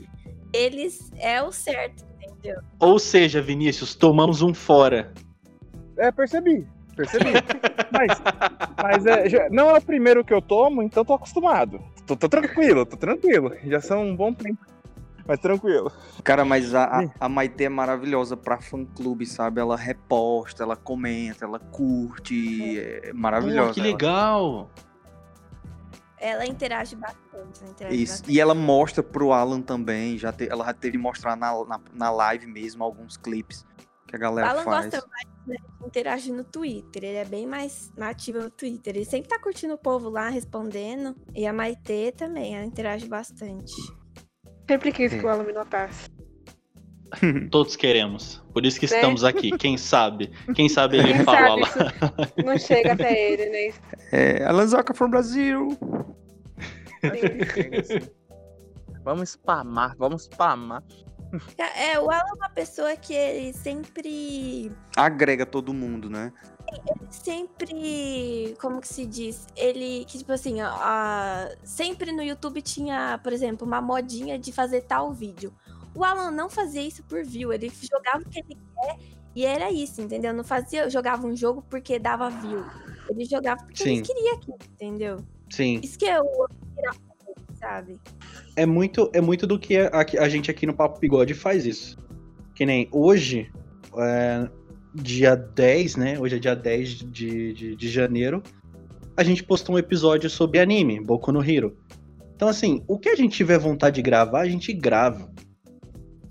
[0.52, 2.60] eles é o certo, entendeu?
[2.80, 5.12] Ou seja, Vinícius, tomamos um fora.
[5.98, 6.66] É, percebi.
[6.96, 7.32] Percebi.
[7.92, 8.22] mas
[8.82, 11.80] mas é, já- não é o primeiro que eu tomo, então tô acostumado.
[12.06, 13.52] Tô, tô tranquilo, tô tranquilo.
[13.64, 14.64] Já são um bom tempo.
[15.28, 15.90] Mas tranquilo.
[16.22, 19.60] Cara, mas a, a, a Maite é maravilhosa pra fã-clube, sabe?
[19.60, 22.78] Ela reposta, ela comenta, ela curte.
[22.78, 23.68] É maravilhosa.
[23.70, 24.70] Pô, que legal.
[26.18, 27.60] Ela interage bastante.
[27.60, 28.12] Ela interage Isso.
[28.14, 28.32] bastante.
[28.36, 30.16] E ela mostra pro Alan também.
[30.16, 33.66] Já te- ela já teve que mostrar na, na, na live mesmo alguns clipes
[34.06, 34.84] que a O galera Alan faz.
[34.90, 37.04] gosta mais né, de interagir no Twitter.
[37.04, 38.94] Ele é bem mais ativo no Twitter.
[38.96, 41.14] Ele sempre tá curtindo o povo lá, respondendo.
[41.34, 43.72] E a Maitê também, ela interage bastante.
[44.68, 45.18] Sempre quis É.
[45.18, 46.08] que o Alan me notasse.
[47.52, 48.42] Todos queremos.
[48.52, 48.96] Por isso que Né?
[48.96, 49.56] estamos aqui.
[49.56, 50.30] Quem sabe?
[50.54, 51.92] Quem sabe ele Quem fala sabe lá.
[52.44, 53.74] não chega até ele, né?
[54.12, 55.68] É, Alanzoca from Brasil.
[59.04, 60.82] Vamos spamar, vamos spamar.
[61.58, 64.70] É, o Alan é uma pessoa que ele sempre.
[64.96, 66.32] Agrega todo mundo, né?
[67.10, 68.56] Sempre.
[68.60, 69.46] Como que se diz?
[69.56, 70.04] Ele.
[70.06, 74.82] Que, tipo assim, a- a- sempre no YouTube tinha, por exemplo, uma modinha de fazer
[74.82, 75.52] tal vídeo.
[75.94, 78.98] O Alan não fazia isso por view, ele jogava o que ele quer
[79.34, 80.34] e era isso, entendeu?
[80.34, 82.64] Não fazia, jogava um jogo porque dava view.
[83.08, 83.92] Ele jogava porque Sim.
[83.96, 85.16] ele queria aquilo, entendeu?
[85.48, 85.80] Sim.
[85.82, 86.46] Isso que é o
[87.58, 87.98] sabe?
[88.54, 91.98] É muito, é muito do que a, a gente aqui no Papo Bigode faz isso.
[92.54, 93.50] Que nem hoje,
[93.98, 94.48] é,
[94.94, 96.18] dia 10, né?
[96.18, 98.42] Hoje é dia 10 de, de, de janeiro.
[99.16, 101.76] A gente postou um episódio sobre anime, Boku no Hero.
[102.34, 105.30] Então, assim, o que a gente tiver vontade de gravar, a gente grava.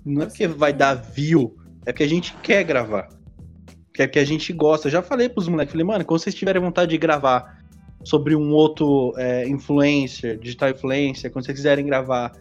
[0.06, 3.10] Não é porque vai dar view, é porque a gente quer gravar.
[3.92, 4.88] Que é porque a gente gosta.
[4.88, 7.55] Eu já falei pros moleques, falei, mano, quando vocês tiverem vontade de gravar
[8.06, 12.32] sobre um outro é, influencer, digital influencer, quando vocês quiserem gravar,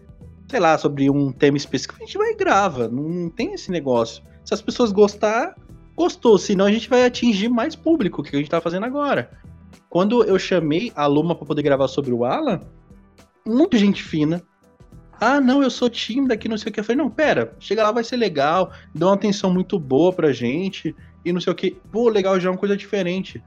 [0.49, 2.87] sei lá, sobre um tema específico, a gente vai e grava.
[2.87, 4.23] Não, tem esse negócio.
[4.45, 5.57] Se as pessoas gostar,
[5.97, 6.37] gostou.
[6.37, 9.31] Senão a gente vai atingir mais público, que a gente tá fazendo agora.
[9.89, 12.61] Quando eu chamei a Luma pra poder gravar sobre o Alan,
[13.47, 14.43] muita gente fina.
[15.19, 16.81] Ah, não, eu sou tímida aqui, não sei o que.
[16.81, 20.31] Eu falei, não, pera, chega lá, vai ser legal, dá uma atenção muito boa pra
[20.31, 21.71] gente, e não sei o que.
[21.91, 23.43] Pô, legal, já é uma coisa diferente.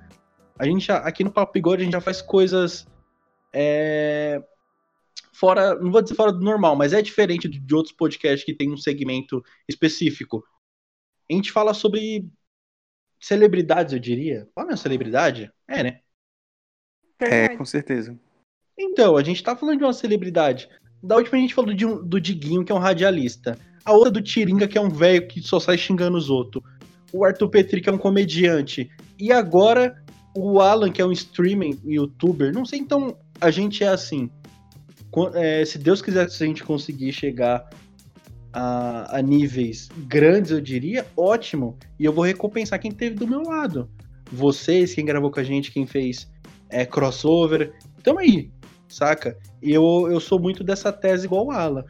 [0.60, 2.88] A gente já, aqui no Papo Bigode, a gente já faz coisas
[3.54, 4.44] é,
[5.34, 8.72] fora, não vou dizer fora do normal, mas é diferente de outros podcasts que tem
[8.72, 10.44] um segmento específico.
[11.30, 12.28] A gente fala sobre
[13.20, 14.48] celebridades, eu diria.
[14.56, 15.52] Fala mesmo celebridade?
[15.68, 16.00] É, né?
[17.20, 18.18] É, com certeza.
[18.78, 20.70] Então, a gente tá falando de uma celebridade.
[21.02, 23.58] Da última a gente falou de um- do Diguinho, que é um radialista.
[23.84, 26.64] A outra do Tiringa, que é um velho que só sai xingando os outros.
[27.12, 28.90] O Arthur Petri, que é um comediante.
[29.18, 30.04] E agora,
[30.38, 32.54] o Alan, que é um streamer, youtuber.
[32.54, 34.30] Não sei, então, a gente é assim.
[35.34, 37.68] É, se Deus quiser, se a gente conseguir chegar
[38.54, 41.78] a, a níveis grandes, eu diria, ótimo.
[42.00, 43.90] E eu vou recompensar quem teve do meu lado.
[44.32, 46.30] Vocês, quem gravou com a gente, quem fez
[46.70, 47.74] é, crossover.
[48.04, 48.52] Tamo aí,
[48.88, 49.38] saca?
[49.62, 51.86] E eu, eu sou muito dessa tese igual o Alan.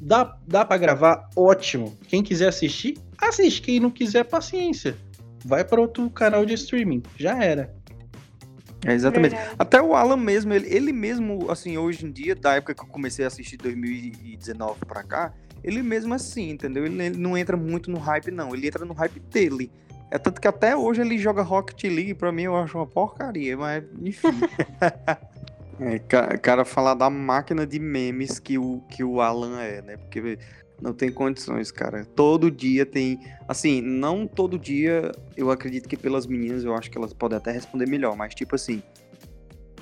[0.00, 1.28] Dá, dá pra gravar?
[1.34, 1.96] Ótimo.
[2.06, 3.62] Quem quiser assistir, assiste.
[3.62, 4.96] Quem não quiser, paciência.
[5.44, 7.02] Vai para outro canal de streaming.
[7.16, 7.74] Já era.
[8.86, 9.34] É, exatamente.
[9.34, 9.56] Verdade.
[9.58, 12.86] Até o Alan mesmo, ele, ele mesmo, assim, hoje em dia, da época que eu
[12.86, 15.32] comecei a assistir 2019 pra cá,
[15.64, 16.86] ele mesmo assim, entendeu?
[16.86, 18.54] Ele, ele não entra muito no hype, não.
[18.54, 19.70] Ele entra no hype dele.
[20.10, 23.56] É tanto que até hoje ele joga Rocket League, pra mim eu acho uma porcaria,
[23.56, 24.28] mas enfim.
[25.80, 29.96] é, ca- cara, falar da máquina de memes que o, que o Alan é, né?
[29.98, 30.38] Porque
[30.80, 32.04] não tem condições, cara.
[32.04, 33.20] Todo dia tem.
[33.46, 37.50] Assim, não todo dia, eu acredito que pelas meninas, eu acho que elas podem até
[37.50, 38.82] responder melhor, mas tipo assim.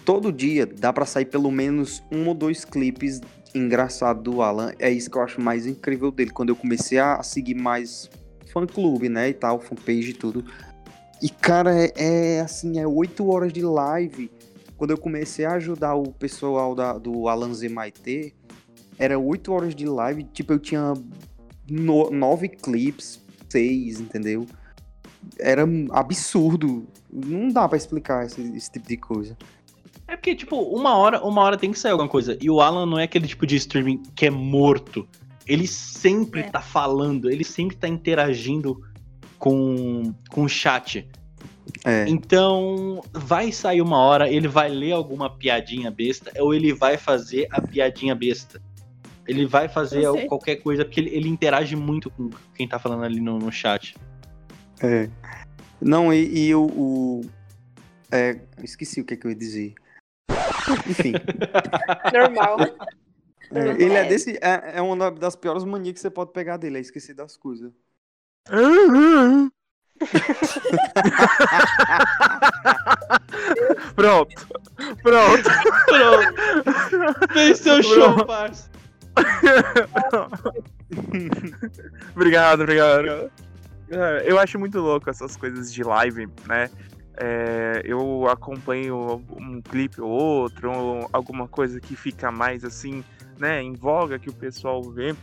[0.05, 3.21] Todo dia dá pra sair pelo menos um ou dois clipes
[3.53, 4.73] engraçados do Alan.
[4.79, 6.31] É isso que eu acho mais incrível dele.
[6.31, 8.09] Quando eu comecei a seguir mais
[8.53, 10.45] fã-clube, né, e tal, fanpage e tudo.
[11.21, 14.31] E, cara, é, é, assim, é oito horas de live.
[14.77, 18.35] Quando eu comecei a ajudar o pessoal da, do Alan Zemaitê,
[18.99, 20.95] era oito horas de live, tipo, eu tinha
[21.69, 24.47] no- nove clips, seis, entendeu?
[25.39, 26.87] Era absurdo.
[27.13, 29.37] Não dá pra explicar esse, esse tipo de coisa.
[30.09, 32.39] É porque, tipo, uma hora, uma hora tem que sair alguma coisa.
[32.41, 35.07] E o Alan não é aquele tipo de streaming que é morto.
[35.47, 36.43] Ele sempre É.
[36.45, 38.81] tá falando, ele sempre tá interagindo
[39.39, 41.09] com, com o chat.
[41.85, 42.05] É.
[42.09, 47.49] Então, vai sair uma hora, ele vai ler alguma piadinha besta, ou ele vai fazer
[47.51, 48.63] a piadinha besta.
[49.27, 50.27] Ele vai fazer Eu sei.
[50.27, 53.97] qualquer coisa, porque ele, ele interage muito com quem tá falando ali no, no chat.
[54.83, 55.09] É.
[55.81, 56.65] Não, e, e o.
[56.67, 57.21] o-
[58.11, 59.75] é, esqueci o que, é que eu ia dizer.
[60.89, 61.13] Enfim.
[62.15, 62.59] Normal.
[63.53, 64.39] é, ele é desse.
[64.41, 67.73] É, é uma das piores manias que você pode pegar dele, é esquecer das coisas.
[73.95, 74.47] Pronto.
[75.03, 75.51] Pronto.
[75.87, 77.33] Pronto.
[77.33, 78.71] Fez seu show, parça.
[82.15, 83.31] obrigado, obrigado.
[84.25, 86.69] Eu acho muito louco essas coisas de live, né?
[87.19, 93.03] É, eu acompanho um clipe ou outro, ou alguma coisa que fica mais assim,
[93.39, 95.15] né, em voga que o pessoal vê.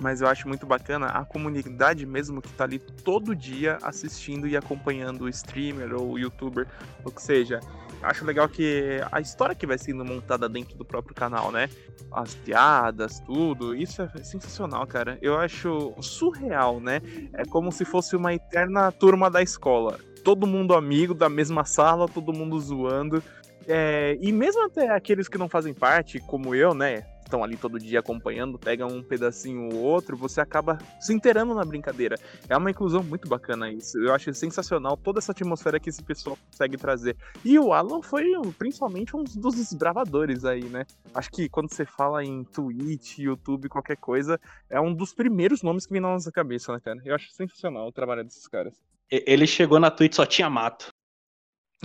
[0.00, 4.56] Mas eu acho muito bacana a comunidade mesmo que tá ali todo dia assistindo e
[4.56, 6.66] acompanhando o streamer ou o youtuber,
[7.04, 7.60] o que seja.
[8.02, 11.68] Acho legal que a história que vai sendo montada dentro do próprio canal, né?
[12.10, 15.18] As piadas, tudo, isso é sensacional, cara.
[15.22, 17.00] Eu acho surreal, né?
[17.32, 19.98] É como se fosse uma eterna turma da escola.
[20.24, 23.22] Todo mundo amigo, da mesma sala, todo mundo zoando.
[23.66, 27.04] É, e mesmo até aqueles que não fazem parte, como eu, né?
[27.32, 31.64] Estão ali todo dia acompanhando, pegam um pedacinho ou outro, você acaba se inteirando na
[31.64, 32.16] brincadeira.
[32.46, 33.96] É uma inclusão muito bacana isso.
[33.96, 37.16] Eu acho sensacional toda essa atmosfera que esse pessoal consegue trazer.
[37.42, 40.84] E o Alan foi principalmente um dos desbravadores aí, né?
[41.14, 45.86] Acho que quando você fala em Twitch, YouTube, qualquer coisa, é um dos primeiros nomes
[45.86, 47.00] que vem na nossa cabeça, né, cara?
[47.02, 48.74] Eu acho sensacional o trabalho desses caras.
[49.10, 50.91] Ele chegou na Twitch só tinha mato.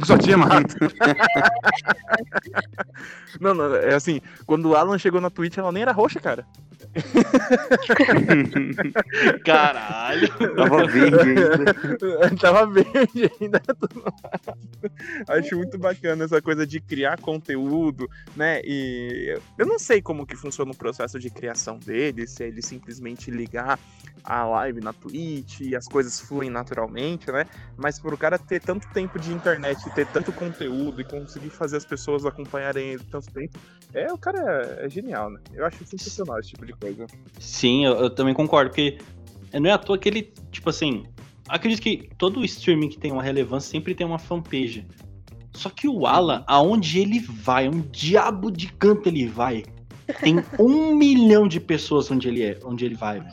[0.04, 0.76] Só tinha mato.
[3.41, 6.45] não, não, é assim, quando o Alan chegou na Twitch, ela nem era roxa, cara.
[9.45, 10.28] Caralho.
[10.56, 11.76] Tava verde ainda.
[12.39, 13.62] Tava verde ainda.
[15.28, 18.62] Acho muito bacana essa coisa de criar conteúdo, né?
[18.64, 22.62] E eu não sei como que funciona o processo de criação dele, se é ele
[22.62, 23.80] simplesmente ligar
[24.24, 27.45] a live na Twitch e as coisas fluem naturalmente, né?
[27.78, 31.78] Mas por o cara ter tanto tempo de internet, ter tanto conteúdo e conseguir fazer
[31.78, 33.58] as pessoas acompanharem ele tanto tempo,
[33.94, 35.40] é, o cara é, é genial, né?
[35.54, 37.08] Eu acho sensacional esse tipo de coisa.
[37.40, 38.98] Sim, eu, eu também concordo, porque
[39.54, 41.06] não é à toa que ele, tipo assim,
[41.48, 44.86] acredito que todo streaming que tem uma relevância sempre tem uma fanpage.
[45.54, 49.64] Só que o Alan, aonde ele vai, um diabo de canto ele vai,
[50.22, 53.26] tem um milhão de pessoas onde ele é, onde ele vai.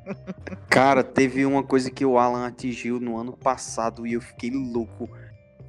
[0.70, 5.10] Cara, teve uma coisa que o Alan atingiu no ano passado e eu fiquei louco.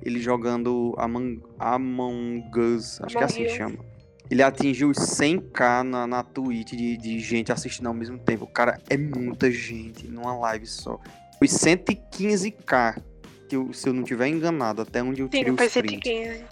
[0.01, 3.88] Ele jogando Among, Among Us, acho que é assim que chama.
[4.29, 8.45] Ele atingiu 100k na, na Twitch de, de gente assistindo ao mesmo tempo.
[8.45, 10.99] Cara, é muita gente numa live só.
[11.39, 13.01] Foi 115k,
[13.47, 16.03] que eu, se eu não tiver enganado, até onde eu Sim, tirei foi os prints.
[16.03, 16.45] 115.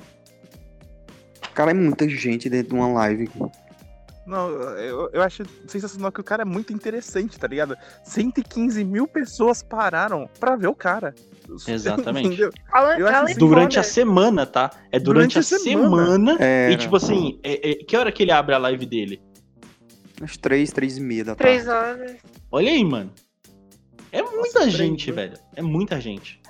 [1.53, 3.29] Cara, é muita gente dentro de uma live.
[4.25, 7.77] Não, eu, eu acho sensacional que o cara é muito interessante, tá ligado?
[8.03, 11.15] 115 mil pessoas pararam pra ver o cara.
[11.67, 12.41] Exatamente.
[12.71, 14.71] Alan, Eu Durante a semana, tá?
[14.91, 16.05] É durante, Durante a, a semana.
[16.05, 16.37] semana.
[16.39, 16.73] Era.
[16.73, 19.21] E tipo assim, é- é- que hora que ele abre a live dele?
[20.19, 21.53] Umas 3, 3 e meia da tarde.
[21.53, 22.15] Três horas.
[22.51, 23.11] Olha aí, mano.
[24.11, 25.15] É muita três, gente, né?
[25.15, 25.37] velho.
[25.55, 26.41] É muita gente.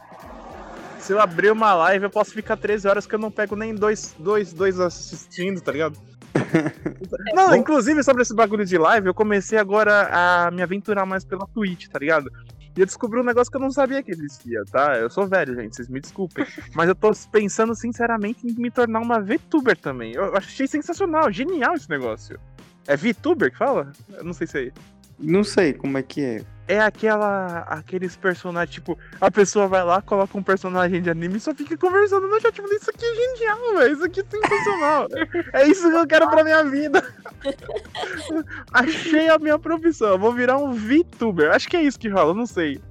[1.00, 3.74] Se eu abrir uma live, eu posso ficar 13 horas que eu não pego nem
[3.74, 5.98] dois, dois, dois assistindo, tá ligado?
[7.34, 11.48] Não, inclusive sobre esse bagulho de live, eu comecei agora a me aventurar mais pela
[11.48, 12.32] Twitch, tá ligado?
[12.78, 14.96] E eu descobri um negócio que eu não sabia que existia, tá?
[14.98, 16.46] Eu sou velho, gente, vocês me desculpem.
[16.76, 20.14] Mas eu tô pensando sinceramente em me tornar uma VTuber também.
[20.14, 22.40] Eu achei sensacional, genial esse negócio.
[22.86, 23.92] É VTuber que fala?
[24.14, 24.72] Eu não sei se é.
[25.18, 26.46] Não sei como é que é.
[26.68, 27.60] É aquela.
[27.60, 31.78] aqueles personagens, tipo, a pessoa vai lá, coloca um personagem de anime e só fica
[31.78, 32.60] conversando no chat.
[32.62, 33.94] Falei, isso aqui é genial, velho.
[33.94, 35.08] Isso aqui é sensacional.
[35.54, 37.02] é isso que eu quero pra minha vida.
[38.74, 40.10] Achei a minha profissão.
[40.10, 41.52] Eu vou virar um VTuber.
[41.52, 42.82] Acho que é isso que rola, não sei.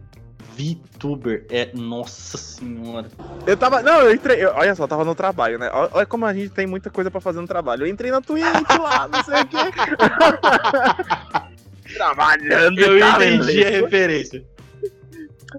[0.57, 1.71] VTuber é.
[1.75, 3.09] Nossa senhora.
[3.47, 3.83] Eu tava.
[3.83, 4.43] Não, eu entrei.
[4.43, 5.69] eu- olha só, tava no trabalho, né?
[5.71, 7.83] Olha olha como a gente tem muita coisa pra fazer no trabalho.
[7.83, 8.45] Eu entrei na Twitch
[8.81, 9.57] lá, não sei o quê.
[11.97, 14.45] Trabalhando, Eu tá, entendi a referência.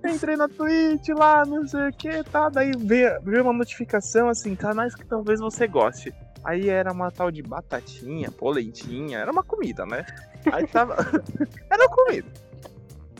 [0.04, 2.50] Eu entrei na Twitch lá, não sei o que, tá?
[2.50, 6.14] Daí veio, veio uma notificação assim, canais que talvez você goste.
[6.44, 10.06] Aí era uma tal de batatinha, polentinha, era uma comida, né?
[10.52, 10.96] Aí tava.
[11.70, 12.28] era comida.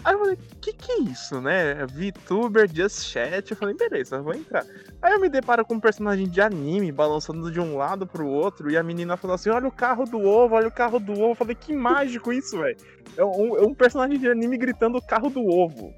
[0.08, 1.86] Aí eu falei, que que é isso, né?
[1.86, 3.52] VTuber, Just Chat.
[3.52, 4.66] Eu falei, beleza, vou entrar.
[5.02, 8.72] Aí eu me deparo com um personagem de anime balançando de um lado pro outro.
[8.72, 11.32] E a menina falou assim: olha o carro do ovo, olha o carro do ovo.
[11.32, 12.78] Eu falei, que mágico isso, velho.
[13.18, 15.94] É um, é um personagem de anime gritando o carro do ovo.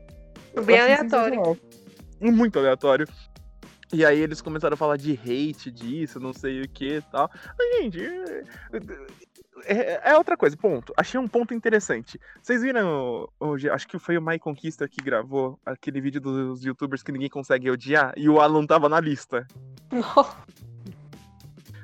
[0.65, 1.59] Bem achei aleatório.
[2.19, 3.07] Muito aleatório.
[3.93, 7.29] E aí eles começaram a falar de hate disso, não sei o que e tal.
[7.55, 7.99] Mas, gente,
[9.65, 10.93] é, é outra coisa, ponto.
[10.95, 12.19] Achei um ponto interessante.
[12.41, 17.03] Vocês viram hoje, acho que foi o Mai Conquista que gravou aquele vídeo dos youtubers
[17.03, 19.47] que ninguém consegue odiar e o Alan tava na lista.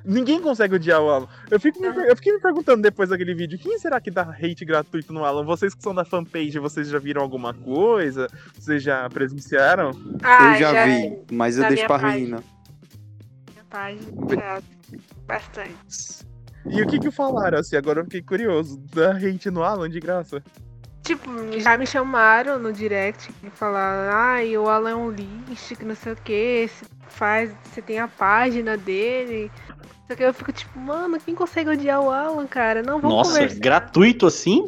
[0.07, 1.28] Ninguém consegue odiar o Alan.
[1.49, 4.63] Eu, fico me eu fiquei me perguntando depois daquele vídeo, quem será que dá hate
[4.63, 5.43] gratuito no Alan?
[5.43, 8.28] Vocês que são da fanpage, vocês já viram alguma coisa?
[8.53, 9.89] Vocês já presenciaram?
[10.21, 12.13] Ah, eu já, vi, mas eu deixo pra página.
[12.13, 12.43] menina.
[13.51, 14.61] Minha página, já,
[15.26, 16.34] bastante.
[16.68, 18.82] E o que que falaram, assim, agora eu fiquei curioso.
[18.93, 20.43] Dá hate no Alan de graça?
[21.03, 25.86] Tipo, já me chamaram no direct e falaram, ai, o Alan é um lixo, que
[25.86, 29.51] não sei o que, você faz, você tem a página dele.
[30.07, 32.82] Só que eu fico tipo, mano, quem consegue odiar o Alan, cara?
[32.82, 33.59] Não, vamos Nossa, conversar.
[33.59, 34.68] gratuito assim?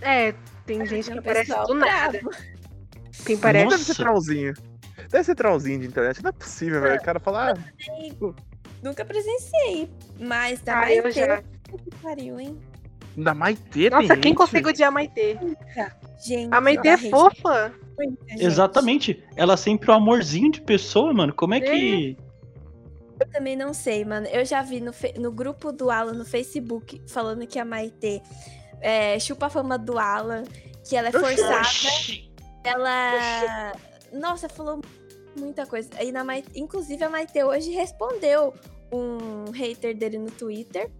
[0.00, 2.18] É, tem gente que aparece Pessoal do nada.
[2.18, 2.30] bravo.
[3.26, 3.68] Quem parece.
[3.68, 4.02] Deve ser Nossa.
[4.02, 4.54] trollzinho.
[5.10, 6.22] Deve ser trollzinho de internet.
[6.22, 6.96] Não é possível, velho.
[6.96, 7.54] O cara fala, ah,
[8.82, 11.42] Nunca presenciei, mas da Ah, eu Maitê, já.
[11.42, 12.58] que pariu, hein?
[13.16, 15.36] Da Maitê, Nossa, tem quem consegue odiar a Maitê?
[16.24, 17.72] Gente, A Maitê é fofa.
[17.98, 18.44] gente.
[18.44, 19.24] Exatamente.
[19.34, 21.32] Ela sempre é um amorzinho de pessoa, mano.
[21.34, 22.16] Como é que.
[23.20, 24.28] Eu também não sei, mano.
[24.28, 28.22] Eu já vi no, fe- no grupo do Alan no Facebook falando que a Maitê
[28.80, 30.44] é, chupa a fama do Alan,
[30.88, 31.68] que ela é forçada.
[32.62, 33.72] Ela.
[34.12, 34.80] Nossa, falou
[35.38, 35.88] muita coisa.
[35.96, 36.48] Aí na Maite...
[36.54, 38.52] Inclusive, a Maite hoje respondeu
[38.92, 40.90] um hater dele no Twitter.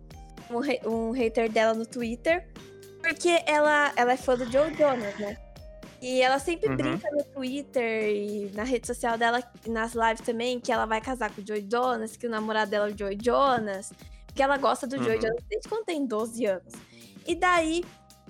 [0.51, 2.47] Um, um hater dela no Twitter.
[3.03, 5.37] Porque ela, ela é fã do Joe Jonas, né?
[6.01, 6.77] E ela sempre Uhum.
[6.77, 11.35] brinca no Twitter e na rede social dela, nas lives também, que ela vai casar
[11.35, 13.93] com o Joe Jonas, que o namorado dela é o Joe Jonas.
[14.35, 15.21] Que ela gosta do Joe Uhum.
[15.23, 16.73] Jonas desde quando tem 12 anos.
[17.27, 17.85] E daí,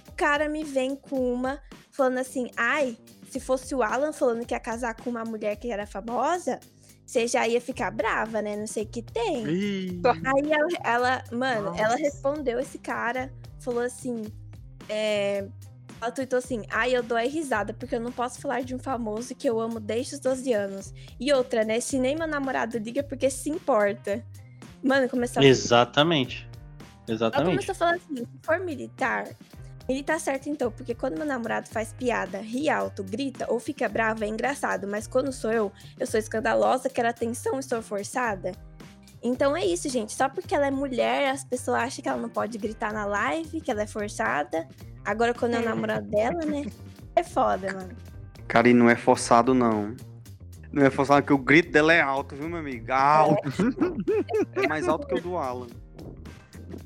[0.09, 2.97] o cara me vem com uma falando assim: ai,
[3.31, 6.59] se fosse o Alan falando que ia casar com uma mulher que era famosa,
[7.07, 8.57] você já ia ficar brava, né?
[8.57, 9.47] Não sei o que tem.
[9.49, 11.97] Ih, Aí ela, ela- mano, ela Nossa.
[11.97, 14.27] respondeu esse cara, falou assim:
[14.89, 15.47] é,
[16.01, 18.79] ela tweetou assim: ai, eu dou a risada, porque eu não posso falar de um
[18.79, 20.93] famoso que eu amo desde os 12 anos.
[21.19, 21.81] E outra, né?
[21.81, 24.23] Se nem meu namorado liga, porque se importa.
[24.83, 26.47] Mano, começou a Exatamente.
[27.07, 27.51] ela Exatamente.
[27.51, 29.29] começou a falar assim: se for militar,
[29.89, 33.89] ele tá certo então, porque quando meu namorado faz piada, ri alto, grita ou fica
[33.89, 38.53] bravo, é engraçado, mas quando sou eu, eu sou escandalosa, quero atenção e sou forçada.
[39.23, 40.13] Então é isso, gente.
[40.13, 43.61] Só porque ela é mulher, as pessoas acham que ela não pode gritar na live,
[43.61, 44.69] que ela é forçada.
[45.05, 45.65] Agora, quando é o É.
[45.65, 46.65] namorado dela, né?
[47.17, 47.97] É foda, mano.
[48.47, 49.97] Cara, e não é forçado, não.
[50.71, 52.93] Não é forçado, porque o grito dela é alto, viu, meu amigo?
[52.93, 53.43] Alto.
[54.63, 55.67] É mais alto que o do Alan.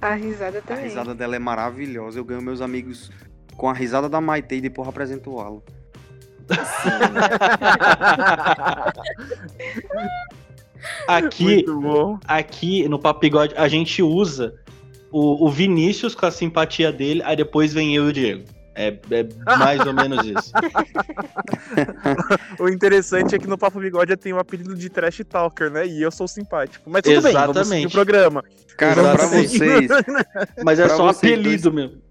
[0.01, 0.85] A risada A também.
[0.85, 2.18] risada dela é maravilhosa.
[2.18, 3.11] Eu ganho meus amigos
[3.57, 5.61] com a risada da Maite e depois apresento o Alan.
[11.07, 11.64] Aqui,
[12.26, 14.53] aqui no Papigode, a gente usa
[15.12, 18.45] o, o Vinícius com a simpatia dele, aí depois vem eu e o Diego.
[18.75, 20.53] É, é mais ou menos isso.
[22.59, 25.87] O interessante é que no Papo Bigode eu tenho o apelido de Trash Talker, né?
[25.87, 26.89] E eu sou simpático.
[26.91, 27.87] Mas tudo bem, vamos Exatamente.
[27.87, 28.45] o programa.
[28.77, 29.59] Cara, pra Exatamente.
[29.59, 29.91] vocês,
[30.64, 32.03] Mas é Pra só vocês apelido mesmo.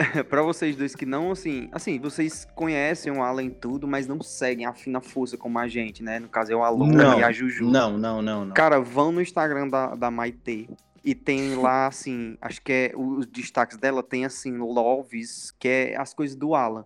[0.28, 4.20] pra vocês dois que não, assim, assim, vocês conhecem o Alan em tudo, mas não
[4.22, 6.18] seguem a fina força como a gente, né?
[6.18, 7.18] No caso é o Alon Não.
[7.18, 7.70] e a Juju.
[7.70, 8.54] Não, não, não, não.
[8.54, 10.68] Cara, vão no Instagram da, da Maite
[11.04, 15.96] e tem lá, assim, acho que é os destaques dela, tem assim, Loves, que é
[15.96, 16.84] as coisas do Alan.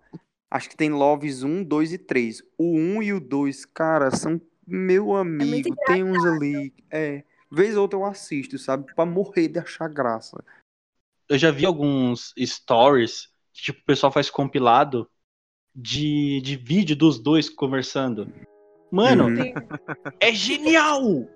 [0.49, 2.41] Acho que tem Loves 1, 2 e 3.
[2.57, 5.75] O 1 e o 2, cara, são meu amigo.
[5.85, 6.73] tem uns ali.
[6.89, 7.23] É.
[7.51, 8.93] Vez ou outra eu assisto, sabe?
[8.95, 10.43] Pra morrer de achar graça.
[11.29, 15.09] Eu já vi alguns stories que tipo, o pessoal faz compilado
[15.75, 18.31] de, de vídeo dos dois conversando.
[18.91, 19.35] Mano, Uhum.
[19.35, 19.53] Sim.
[20.19, 21.27] é genial!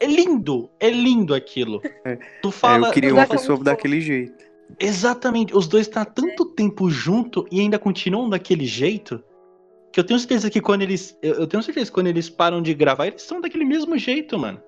[0.00, 0.68] É lindo!
[0.78, 1.80] É lindo aquilo.
[2.04, 2.16] É.
[2.42, 2.88] Tu É, fala.
[2.88, 4.44] eu queria uma pessoa daquele jeito.
[4.80, 5.56] Exatamente.
[5.56, 9.22] Os dois estão há tanto tempo junto e ainda continuam daquele jeito.
[9.92, 11.16] Que eu tenho certeza que quando eles.
[11.22, 14.60] Eu, tenho certeza que quando eles param de gravar, eles estão daquele mesmo jeito, mano.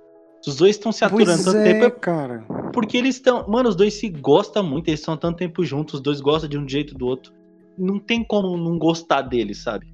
[0.46, 1.84] Os dois estão se aturando Pois tanto é, tempo.
[1.84, 2.46] é cara.
[2.72, 3.46] Porque eles estão.
[3.48, 6.48] Mano, os dois se gostam muito, eles estão há tanto tempo juntos, os dois gostam
[6.48, 7.32] de um jeito do outro.
[7.76, 9.92] Não tem como não gostar deles, sabe?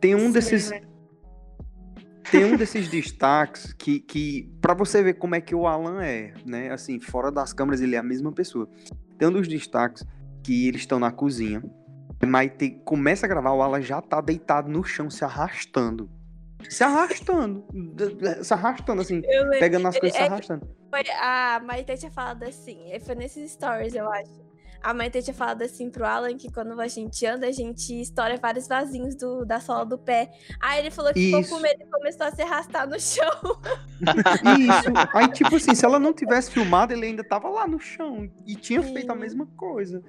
[0.00, 0.80] Tem um Sim, desses, né?
[2.30, 6.34] Tem um desses destaques que, que para você ver como é que o Alan é,
[6.46, 6.70] né?
[6.70, 8.68] Assim, fora das câmeras ele é a mesma pessoa.
[9.18, 10.04] Tem um dos destaques
[10.42, 11.62] que eles estão na cozinha.
[12.24, 16.08] Mas tem, começa a gravar, o Alan já tá deitado no chão, se arrastando.
[16.68, 17.64] Se arrastando.
[18.42, 19.22] Se arrastando, assim.
[19.58, 20.68] Pegando as coisas e se é- arrastando.
[20.88, 24.51] Foi, a Maite tinha falado assim, foi nesses stories, eu acho.
[24.82, 28.36] A Maite tinha falado assim pro Alan que quando a gente anda, a gente estoura
[28.36, 30.32] vários vasinhos do, da sola do pé.
[30.60, 33.30] Aí ele falou que ficou com medo e começou a se arrastar no chão.
[34.58, 34.92] Isso.
[35.14, 38.28] Aí, tipo assim, se ela não tivesse filmado, ele ainda tava lá no chão.
[38.46, 39.20] E tinha feito a Sim.
[39.20, 40.02] mesma coisa.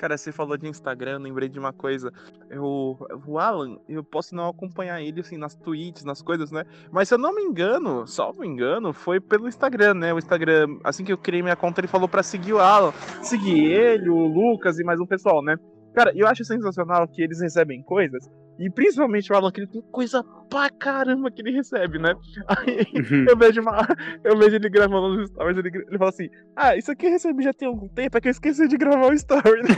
[0.00, 2.10] Cara, você falou de Instagram, lembrei de uma coisa.
[2.48, 2.96] Eu,
[3.26, 6.64] o Alan, eu posso não acompanhar ele assim nas tweets, nas coisas, né?
[6.90, 10.14] Mas se eu não me engano, só me engano, foi pelo Instagram, né?
[10.14, 12.92] O Instagram, assim que eu criei minha conta, ele falou pra seguir o Alan,
[13.22, 15.58] seguir ele, o Lucas e mais um pessoal, né?
[15.92, 18.26] Cara, eu acho sensacional que eles recebem coisas,
[18.60, 22.12] e principalmente o Alan, que ele tem coisa pra caramba que ele recebe, né?
[22.46, 23.24] Aí Uhum.
[23.28, 23.86] eu vejo, uma,
[24.22, 27.42] eu vejo ele gravando nos stories, ele, ele fala assim: Ah, isso aqui eu recebi
[27.42, 29.62] já tem algum tempo, é que eu esqueci de gravar o story,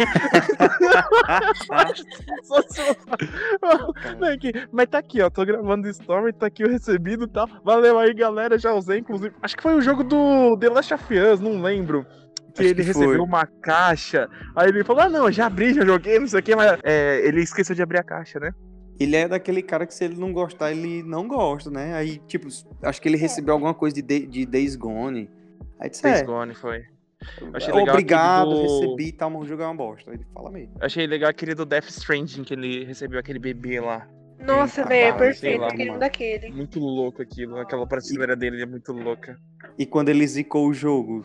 [4.18, 4.36] né?
[4.38, 5.30] Que- Mas tá aqui, ó.
[5.30, 7.48] Tô gravando story, tá aqui o recebido e tal.
[7.64, 8.58] Valeu aí, galera.
[8.58, 9.34] Já usei, inclusive.
[9.42, 12.04] Acho que foi o jogo do The Last of Us, não lembro.
[12.54, 14.28] Que Acho ele que recebeu uma caixa.
[14.56, 17.26] Aí ele falou: Ah, não, já abri, já joguei, não sei o que, mas é,
[17.26, 18.50] ele esqueceu de abrir a caixa, né?
[19.02, 21.94] Ele é daquele cara que se ele não gostar, ele não gosta, né?
[21.94, 22.48] Aí, tipo,
[22.82, 25.28] acho que ele recebeu alguma coisa de, de, de Days Gone.
[25.78, 26.84] Aí disse, Days é, Gone foi.
[27.54, 30.12] Achei legal obrigado, aquele do- recebi e tal, mas o jogo é uma bosta.
[30.12, 30.74] Ele fala mesmo.
[30.80, 34.08] Achei legal aquele do Death Stranding, que ele recebeu aquele bebê lá.
[34.40, 35.86] Nossa, Ah, velho, é sei perfeito.
[35.86, 36.00] mano.
[36.00, 36.50] daquele.
[36.50, 37.58] Muito louco aquilo.
[37.58, 39.38] Aquela prateleira dele é muito louca.
[39.78, 41.24] E quando ele zicou o jogo?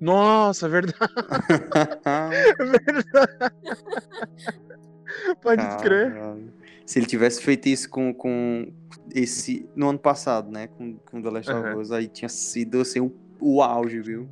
[0.00, 0.96] Nossa, verdade.
[2.58, 3.54] verdade.
[5.42, 6.12] Pode crer.
[6.86, 8.72] Se ele tivesse feito isso com, com
[9.14, 9.68] esse.
[9.76, 10.66] No ano passado, né?
[10.66, 11.68] Com, com The Last of.
[11.78, 14.28] Us, aí tinha sido assim o, o auge, viu?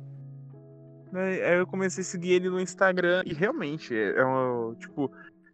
[1.13, 4.75] Aí aí eu comecei a seguir ele no Instagram e realmente é um.
[4.75, 5.11] Tipo,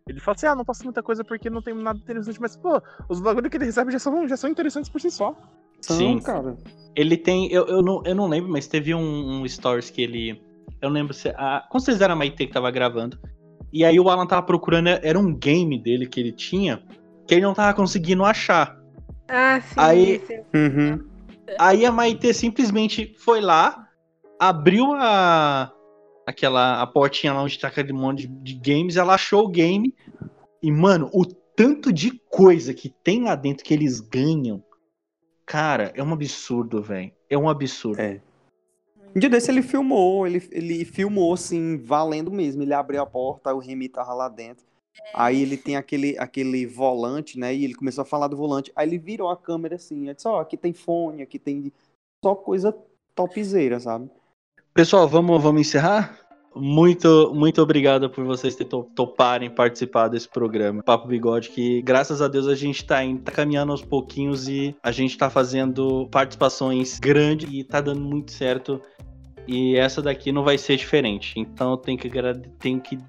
[0.07, 2.81] ele fala assim: ah, não passa muita coisa porque não tem nada interessante, mas, pô,
[3.09, 5.35] os bagulho que ele recebe já são, já são interessantes por si só.
[5.81, 6.19] Sim.
[6.19, 6.55] cara.
[6.95, 7.51] Ele tem.
[7.51, 10.41] Eu, eu, não, eu não lembro, mas teve um, um stories que ele.
[10.81, 11.29] Eu lembro se.
[11.29, 13.19] A, com certeza era a Maite que tava gravando.
[13.71, 14.87] E aí o Alan tava procurando.
[14.87, 16.81] Era um game dele que ele tinha.
[17.27, 18.79] Que ele não tava conseguindo achar.
[19.27, 19.73] Ah, sim.
[19.77, 20.43] Aí- esse.
[20.53, 21.15] Uhum.
[21.59, 23.87] Aí a Maite simplesmente foi lá,
[24.39, 25.71] abriu a.
[26.25, 29.93] Aquela a portinha lá onde tá aquele monte de, de games, ela achou o game.
[30.61, 34.63] E, mano, o tanto de coisa que tem lá dentro que eles ganham.
[35.45, 37.11] Cara, é um absurdo, velho.
[37.29, 38.01] É um absurdo.
[38.01, 38.19] É.
[39.15, 42.61] Um dia desse ele filmou, ele, ele filmou assim, valendo mesmo.
[42.61, 44.65] Ele abriu a porta, o Remy tava lá dentro.
[45.13, 47.53] Aí ele tem aquele, aquele volante, né?
[47.55, 48.71] E ele começou a falar do volante.
[48.75, 51.71] Aí ele virou a câmera assim, disse, ó, aqui tem fone, aqui tem
[52.23, 52.75] só coisa
[53.13, 54.09] topzeira, sabe?
[54.73, 56.24] Pessoal, vamos, vamos encerrar?
[56.55, 58.57] Muito, muito obrigado por vocês
[58.95, 60.81] toparem participar desse programa.
[60.81, 64.73] Papo Bigode, que graças a Deus a gente tá, indo, tá caminhando aos pouquinhos e
[64.81, 68.81] a gente tá fazendo participações grandes e tá dando muito certo.
[69.47, 71.37] E essa daqui não vai ser diferente.
[71.37, 72.99] Então eu tenho que, que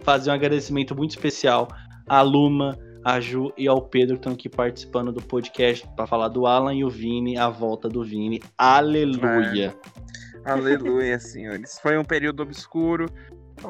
[0.00, 1.68] fazer um agradecimento muito especial
[2.08, 6.28] à Luma, a Ju e ao Pedro que estão aqui participando do podcast para falar
[6.28, 8.40] do Alan e o Vini, a volta do Vini.
[8.56, 9.74] Aleluia!
[10.44, 11.78] Aleluia, senhores.
[11.80, 13.06] Foi um período obscuro.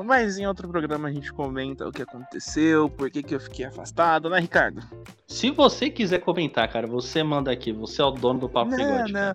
[0.04, 3.64] Mas em outro programa a gente comenta o que aconteceu, por que, que eu fiquei
[3.66, 4.82] afastado, né, Ricardo?
[5.28, 7.70] Se você quiser comentar, cara, você manda aqui.
[7.72, 9.12] Você é o dono do Papo não, Bigode.
[9.12, 9.34] não.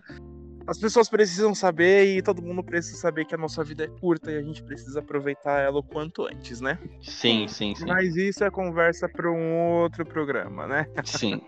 [0.67, 4.31] As pessoas precisam saber e todo mundo precisa saber que a nossa vida é curta
[4.31, 6.77] e a gente precisa aproveitar ela o quanto antes, né?
[7.01, 7.85] Sim, sim, sim.
[7.87, 10.85] Mas isso é conversa para um outro programa, né?
[11.05, 11.41] Sim.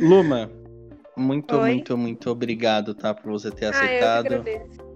[0.00, 0.50] Luma,
[1.16, 1.70] muito, Oi.
[1.74, 3.12] muito, muito obrigado, tá?
[3.12, 4.26] Por você ter Ah, eu que aceitado.
[4.26, 4.91] agradeço.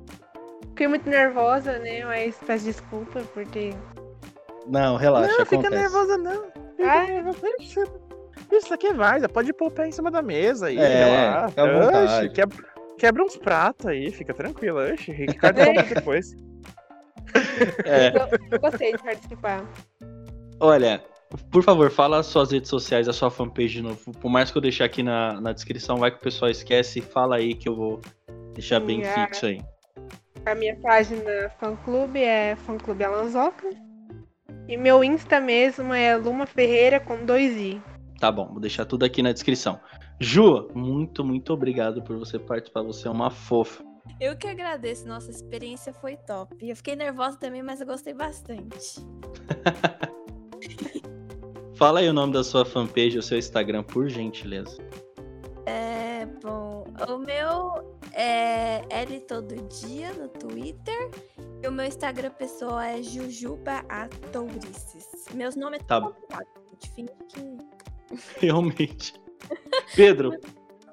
[0.77, 2.05] Fiquei muito nervosa, né?
[2.05, 3.75] Mas peço desculpa por ter.
[4.67, 5.75] não, relaxa, não, fica acontece.
[5.83, 6.43] nervosa não.
[6.77, 7.07] Fica Ah.
[7.07, 7.39] nervosa.
[7.59, 7.81] Isso,
[8.53, 11.63] isso aqui vai, você pode pôr o pé em cima da mesa aí, É, fica
[11.63, 12.29] à vontade.
[12.29, 12.59] Quebra,
[12.99, 14.79] quebra uns pratos aí, fica tranquilo.
[14.81, 16.37] Oxe, Ricardo conta depois.
[17.87, 18.13] É,
[18.53, 19.65] Eu gostei de participar.
[20.61, 21.03] olha,
[21.51, 24.13] por favor, fala as suas redes sociais, a sua fanpage de novo.
[24.21, 27.01] Por mais que eu deixe aqui na, na descrição, vai que o pessoal esquece.
[27.01, 28.01] Fala aí que eu vou
[28.53, 29.27] deixar bem ah.
[29.27, 29.61] fixo aí.
[30.47, 33.69] A minha página fã-clube é fã-clube Alanzoca.
[34.69, 37.83] E meu Insta mesmo é Luma Ferreira com dois I.
[38.21, 39.81] Tá bom, vou deixar tudo aqui na descrição.
[40.21, 42.83] Ju, muito, muito obrigado por você participar.
[42.83, 43.85] Você é uma fofa.
[44.21, 46.57] Eu que agradeço, nossa experiência foi top.
[46.63, 49.05] Eu fiquei nervosa também, mas eu gostei bastante.
[51.75, 54.79] Fala aí o nome da sua fanpage, o seu Instagram, por gentileza.
[56.27, 61.11] É, bom, o meu é L todo dia no Twitter.
[61.63, 65.07] E o meu Instagram pessoal é Jujuba Atourices.
[65.35, 66.13] Meus nomes Tá.
[66.95, 67.59] Finge que.
[68.41, 69.15] Realmente.
[69.95, 70.33] Pedro.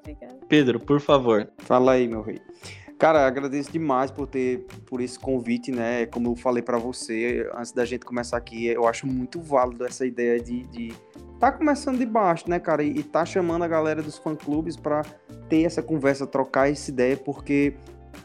[0.48, 1.50] Pedro, por favor.
[1.58, 2.40] Fala aí, meu rei.
[3.04, 6.06] Cara, agradeço demais por ter por esse convite, né?
[6.06, 10.06] Como eu falei pra você antes da gente começar aqui, eu acho muito válido essa
[10.06, 10.94] ideia de, de
[11.38, 12.82] tá começando de baixo, né, cara?
[12.82, 15.02] E, e tá chamando a galera dos fã-clubes pra
[15.50, 17.74] ter essa conversa, trocar essa ideia, porque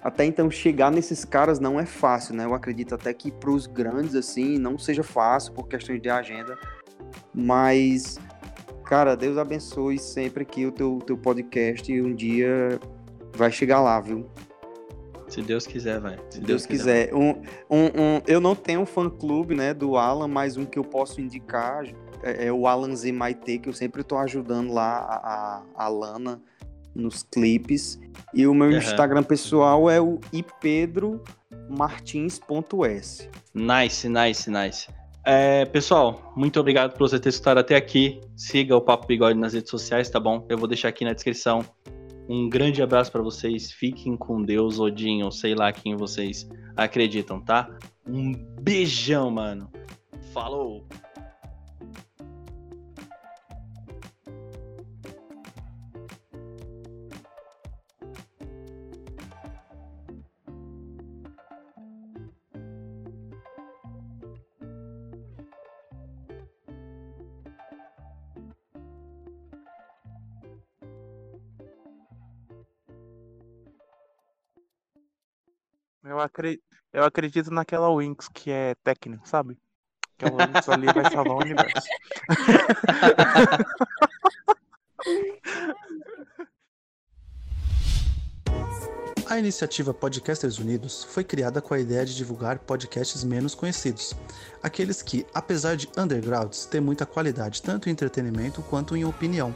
[0.01, 2.45] até então chegar nesses caras não é fácil, né?
[2.45, 6.57] Eu acredito até que pros grandes assim não seja fácil por questões de agenda,
[7.33, 8.17] mas
[8.85, 12.79] cara, Deus abençoe sempre que o teu, teu podcast um dia
[13.35, 14.25] vai chegar lá, viu?
[15.29, 16.17] Se Deus quiser, vai.
[16.29, 17.13] Se Se Deus quiser.
[17.13, 17.29] Um,
[17.69, 21.21] um, um- eu não tenho um fã-clube, né, do Alan, mas um que eu posso
[21.21, 21.85] indicar
[22.23, 25.87] é, é o Alan Z Maite, que eu sempre tô ajudando lá a, a, a
[25.87, 26.41] Lana
[26.93, 27.99] nos clipes.
[28.33, 28.77] E o meu Aham.
[28.77, 33.29] Instagram pessoal é o ipedromartins.s.
[33.53, 34.87] Nice, nice, nice.
[35.25, 38.19] É, pessoal, muito obrigado por você ter escutado até aqui.
[38.35, 40.43] Siga o Papo Bigode nas redes sociais, tá bom?
[40.49, 41.63] Eu vou deixar aqui na descrição.
[42.29, 43.71] Um grande abraço pra vocês.
[43.71, 47.75] Fiquem com Deus, Odin, ou sei lá quem vocês acreditam, tá?
[48.07, 49.71] Um beijão, mano.
[50.31, 50.87] Falou!
[76.19, 76.61] Eu, acre...
[76.91, 79.57] eu acredito naquela Winx que é técnica, sabe?
[80.17, 81.87] Aquela Winx ali vai salvar o universo.
[89.29, 94.15] A iniciativa Podcasters Unidos foi criada com a ideia de divulgar podcasts menos conhecidos,
[94.61, 99.55] aqueles que, apesar de undergrounds, têm muita qualidade tanto em entretenimento quanto em opinião.